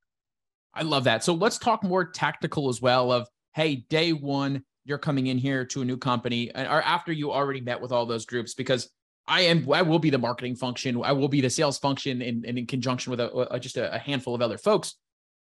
[0.73, 1.23] I love that.
[1.23, 5.65] So let's talk more tactical as well of, hey, day one, you're coming in here
[5.65, 8.89] to a new company and or after you already met with all those groups because
[9.27, 12.43] I am I will be the marketing function I will be the sales function and,
[12.45, 14.95] in conjunction with a, a, just a handful of other folks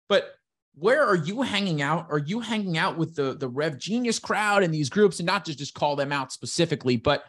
[0.07, 0.29] but
[0.77, 4.73] where are you hanging out are you hanging out with the the RevGenius crowd and
[4.73, 7.23] these groups and not just just call them out specifically but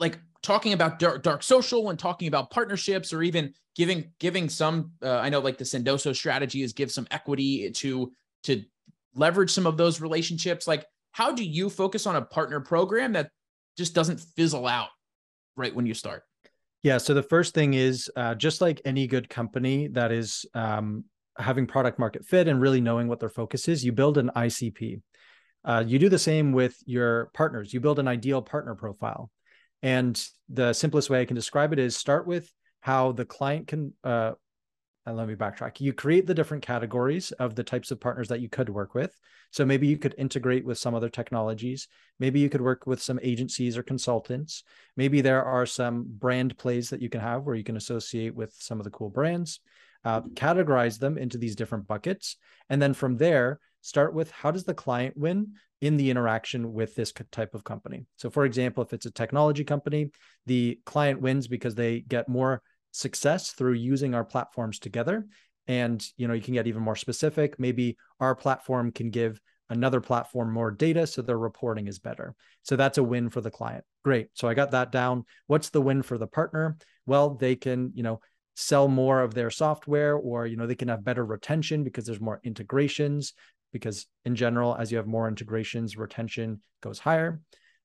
[0.00, 4.92] like talking about dark, dark social and talking about partnerships or even giving giving some
[5.02, 8.62] uh, i know like the sendoso strategy is give some equity to to
[9.14, 13.30] leverage some of those relationships like how do you focus on a partner program that
[13.76, 14.88] just doesn't fizzle out
[15.56, 16.24] right when you start?
[16.82, 16.98] Yeah.
[16.98, 21.04] So the first thing is uh, just like any good company that is um,
[21.38, 25.00] having product market fit and really knowing what their focus is, you build an ICP.
[25.64, 27.72] Uh, you do the same with your partners.
[27.72, 29.30] You build an ideal partner profile.
[29.82, 33.94] And the simplest way I can describe it is start with how the client can
[34.04, 34.32] uh,
[35.06, 35.80] and let me backtrack.
[35.80, 39.14] You create the different categories of the types of partners that you could work with.
[39.50, 41.88] So maybe you could integrate with some other technologies.
[42.18, 44.64] Maybe you could work with some agencies or consultants.
[44.96, 48.54] Maybe there are some brand plays that you can have where you can associate with
[48.58, 49.60] some of the cool brands.
[50.04, 52.36] Uh, categorize them into these different buckets.
[52.68, 56.94] And then from there, start with how does the client win in the interaction with
[56.94, 58.06] this type of company?
[58.16, 60.10] So, for example, if it's a technology company,
[60.46, 62.62] the client wins because they get more
[62.94, 65.26] success through using our platforms together.
[65.66, 67.58] And you know you can get even more specific.
[67.58, 69.40] Maybe our platform can give
[69.70, 72.34] another platform more data so their reporting is better.
[72.62, 73.84] So that's a win for the client.
[74.04, 74.28] Great.
[74.34, 75.24] So i got that down.
[75.46, 76.76] What's the win for the partner?
[77.06, 78.20] Well they can you know
[78.54, 82.20] sell more of their software or you know they can have better retention because there's
[82.20, 83.34] more integrations
[83.72, 87.40] because in general as you have more integrations retention goes higher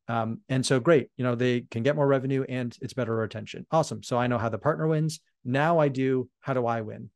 [0.09, 3.67] um, and so great, you know, they can get more revenue and it's better retention.
[3.71, 4.01] Awesome.
[4.01, 5.19] So I know how the partner wins.
[5.45, 7.11] Now I do, how do I win?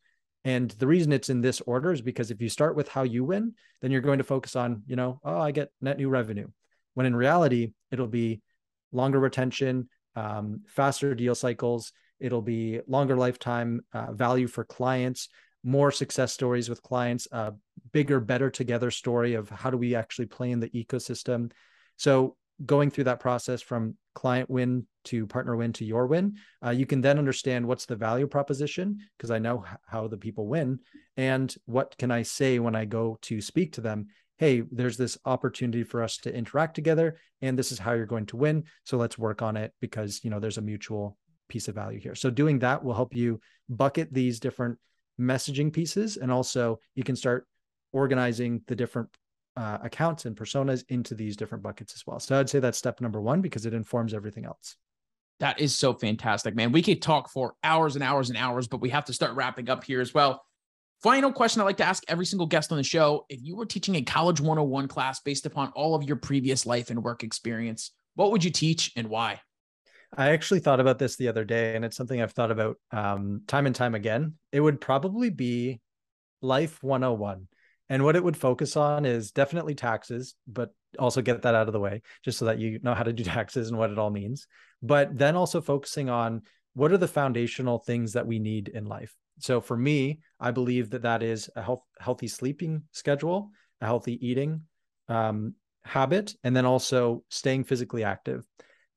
[0.45, 3.23] And the reason it's in this order is because if you start with how you
[3.23, 6.47] win, then you're going to focus on, you know, oh, I get net new revenue.
[6.93, 8.41] When in reality, it'll be
[8.91, 11.93] longer retention, um, faster deal cycles.
[12.23, 15.27] It'll be longer lifetime uh, value for clients,
[15.61, 17.53] more success stories with clients, a
[17.91, 21.51] bigger, better together story of how do we actually play in the ecosystem.
[21.97, 26.69] So going through that process from client win to partner win to your win, uh,
[26.69, 30.79] you can then understand what's the value proposition because I know how the people win
[31.17, 34.07] and what can I say when I go to speak to them.
[34.37, 38.25] Hey, there's this opportunity for us to interact together, and this is how you're going
[38.27, 38.63] to win.
[38.83, 41.17] So let's work on it because you know there's a mutual
[41.53, 42.15] piece of value here.
[42.15, 43.39] So doing that will help you
[43.69, 44.79] bucket these different
[45.21, 47.47] messaging pieces, and also you can start
[47.91, 49.07] organizing the different
[49.55, 52.19] uh, accounts and personas into these different buckets as well.
[52.19, 54.75] So I'd say that's step number one because it informs everything else.
[55.39, 56.71] That is so fantastic, man.
[56.71, 59.69] We could talk for hours and hours and hours, but we have to start wrapping
[59.69, 60.43] up here as well.
[61.03, 63.25] Final question I like to ask every single guest on the show.
[63.29, 66.89] If you were teaching a college 101 class based upon all of your previous life
[66.89, 69.41] and work experience, what would you teach and why?
[70.17, 73.41] I actually thought about this the other day, and it's something I've thought about um,
[73.47, 74.35] time and time again.
[74.51, 75.79] It would probably be
[76.41, 77.47] Life 101.
[77.89, 81.73] And what it would focus on is definitely taxes, but also get that out of
[81.73, 84.09] the way just so that you know how to do taxes and what it all
[84.09, 84.47] means.
[84.81, 86.41] But then also focusing on
[86.73, 89.15] what are the foundational things that we need in life.
[89.39, 93.49] So for me, I believe that that is a health, healthy sleeping schedule,
[93.81, 94.61] a healthy eating
[95.07, 98.45] um, habit, and then also staying physically active.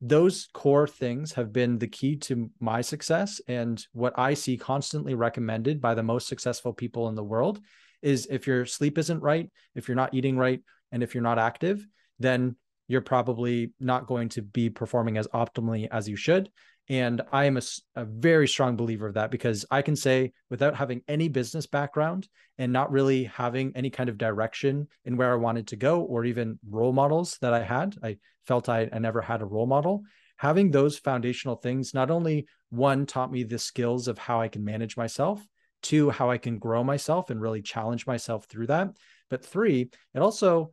[0.01, 5.14] Those core things have been the key to my success and what I see constantly
[5.14, 7.61] recommended by the most successful people in the world
[8.03, 10.61] is if your sleep isn't right, if you're not eating right,
[10.92, 11.86] and if you're not active,
[12.18, 12.57] then
[12.88, 16.51] you're probably not going to be performing as optimally as you should.
[16.89, 17.62] And I am a,
[17.97, 22.28] a, very strong believer of that because I can say, without having any business background
[22.59, 26.24] and not really having any kind of direction in where I wanted to go or
[26.24, 30.03] even role models that I had, I felt I, I never had a role model.
[30.37, 34.64] Having those foundational things not only one taught me the skills of how I can
[34.64, 35.45] manage myself,
[35.82, 38.97] two, how I can grow myself and really challenge myself through that.
[39.28, 40.70] But three, it also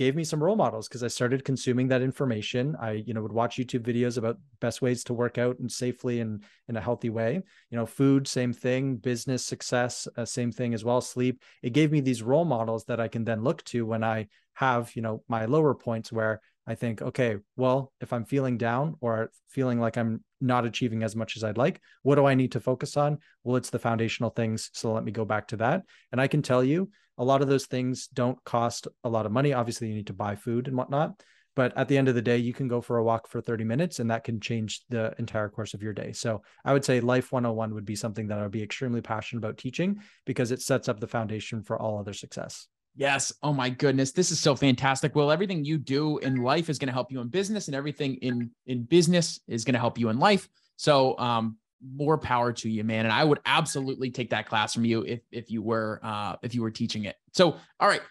[0.00, 2.74] gave me some role models because I started consuming that information.
[2.80, 6.20] I, you know, would watch YouTube videos about best ways to work out and safely
[6.20, 7.42] and in a healthy way.
[7.68, 11.42] You know, food, same thing, business success, uh, same thing as well, sleep.
[11.62, 14.90] It gave me these role models that I can then look to when I have,
[14.96, 19.30] you know, my lower points where I think, okay, well, if I'm feeling down or
[19.48, 22.60] feeling like I'm not achieving as much as I'd like, what do I need to
[22.60, 23.18] focus on?
[23.44, 24.70] Well, it's the foundational things.
[24.72, 25.82] So let me go back to that.
[26.10, 26.88] And I can tell you
[27.20, 29.52] a lot of those things don't cost a lot of money.
[29.52, 31.22] Obviously, you need to buy food and whatnot.
[31.54, 33.64] But at the end of the day, you can go for a walk for 30
[33.64, 36.12] minutes and that can change the entire course of your day.
[36.12, 39.40] So I would say Life 101 would be something that I would be extremely passionate
[39.44, 42.68] about teaching because it sets up the foundation for all other success.
[42.96, 43.32] Yes.
[43.42, 44.12] Oh my goodness.
[44.12, 45.14] This is so fantastic.
[45.14, 48.14] Well, everything you do in life is going to help you in business and everything
[48.16, 50.48] in in business is going to help you in life.
[50.76, 53.06] So, um more power to you, man.
[53.06, 56.54] And I would absolutely take that class from you if if you were uh if
[56.54, 57.16] you were teaching it.
[57.32, 58.02] So, all right.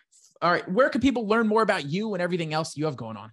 [0.41, 3.17] All right, where can people learn more about you and everything else you have going
[3.17, 3.31] on?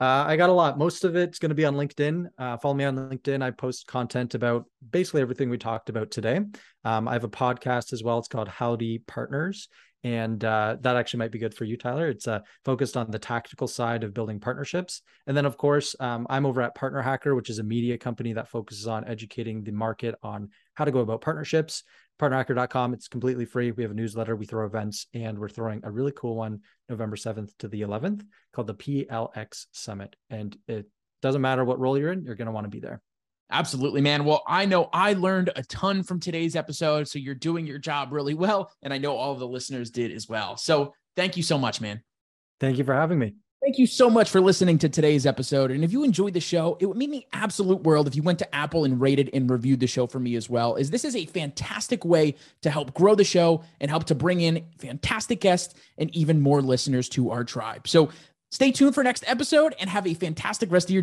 [0.00, 0.78] Uh, I got a lot.
[0.78, 2.26] Most of it's going to be on LinkedIn.
[2.38, 3.42] Uh, follow me on LinkedIn.
[3.42, 6.40] I post content about basically everything we talked about today.
[6.84, 8.18] Um, I have a podcast as well.
[8.18, 9.68] It's called Howdy Partners
[10.04, 12.08] and uh, that actually might be good for you tyler.
[12.08, 15.02] It's uh, focused on the tactical side of building partnerships.
[15.26, 18.48] And then of course um, i'm over at PartnerHacker which is a media company that
[18.48, 21.82] focuses on educating the market on how to go about partnerships.
[22.20, 23.72] Partnerhacker.com it's completely free.
[23.72, 24.36] We have a newsletter.
[24.36, 28.22] We throw events and we're throwing a really cool one november 7th to the 11th
[28.52, 30.14] called the plx summit.
[30.30, 30.86] And it
[31.22, 33.00] doesn't matter what role you're in you're going to want to be there
[33.50, 34.24] Absolutely, man.
[34.24, 37.08] Well, I know I learned a ton from today's episode.
[37.08, 38.70] So you're doing your job really well.
[38.82, 40.56] And I know all of the listeners did as well.
[40.56, 42.02] So thank you so much, man.
[42.60, 43.34] Thank you for having me.
[43.64, 45.70] Thank you so much for listening to today's episode.
[45.70, 48.38] And if you enjoyed the show, it would mean the absolute world if you went
[48.40, 50.76] to Apple and rated and reviewed the show for me as well.
[50.76, 54.42] Is this is a fantastic way to help grow the show and help to bring
[54.42, 57.88] in fantastic guests and even more listeners to our tribe.
[57.88, 58.10] So
[58.50, 61.02] stay tuned for next episode and have a fantastic rest of your day.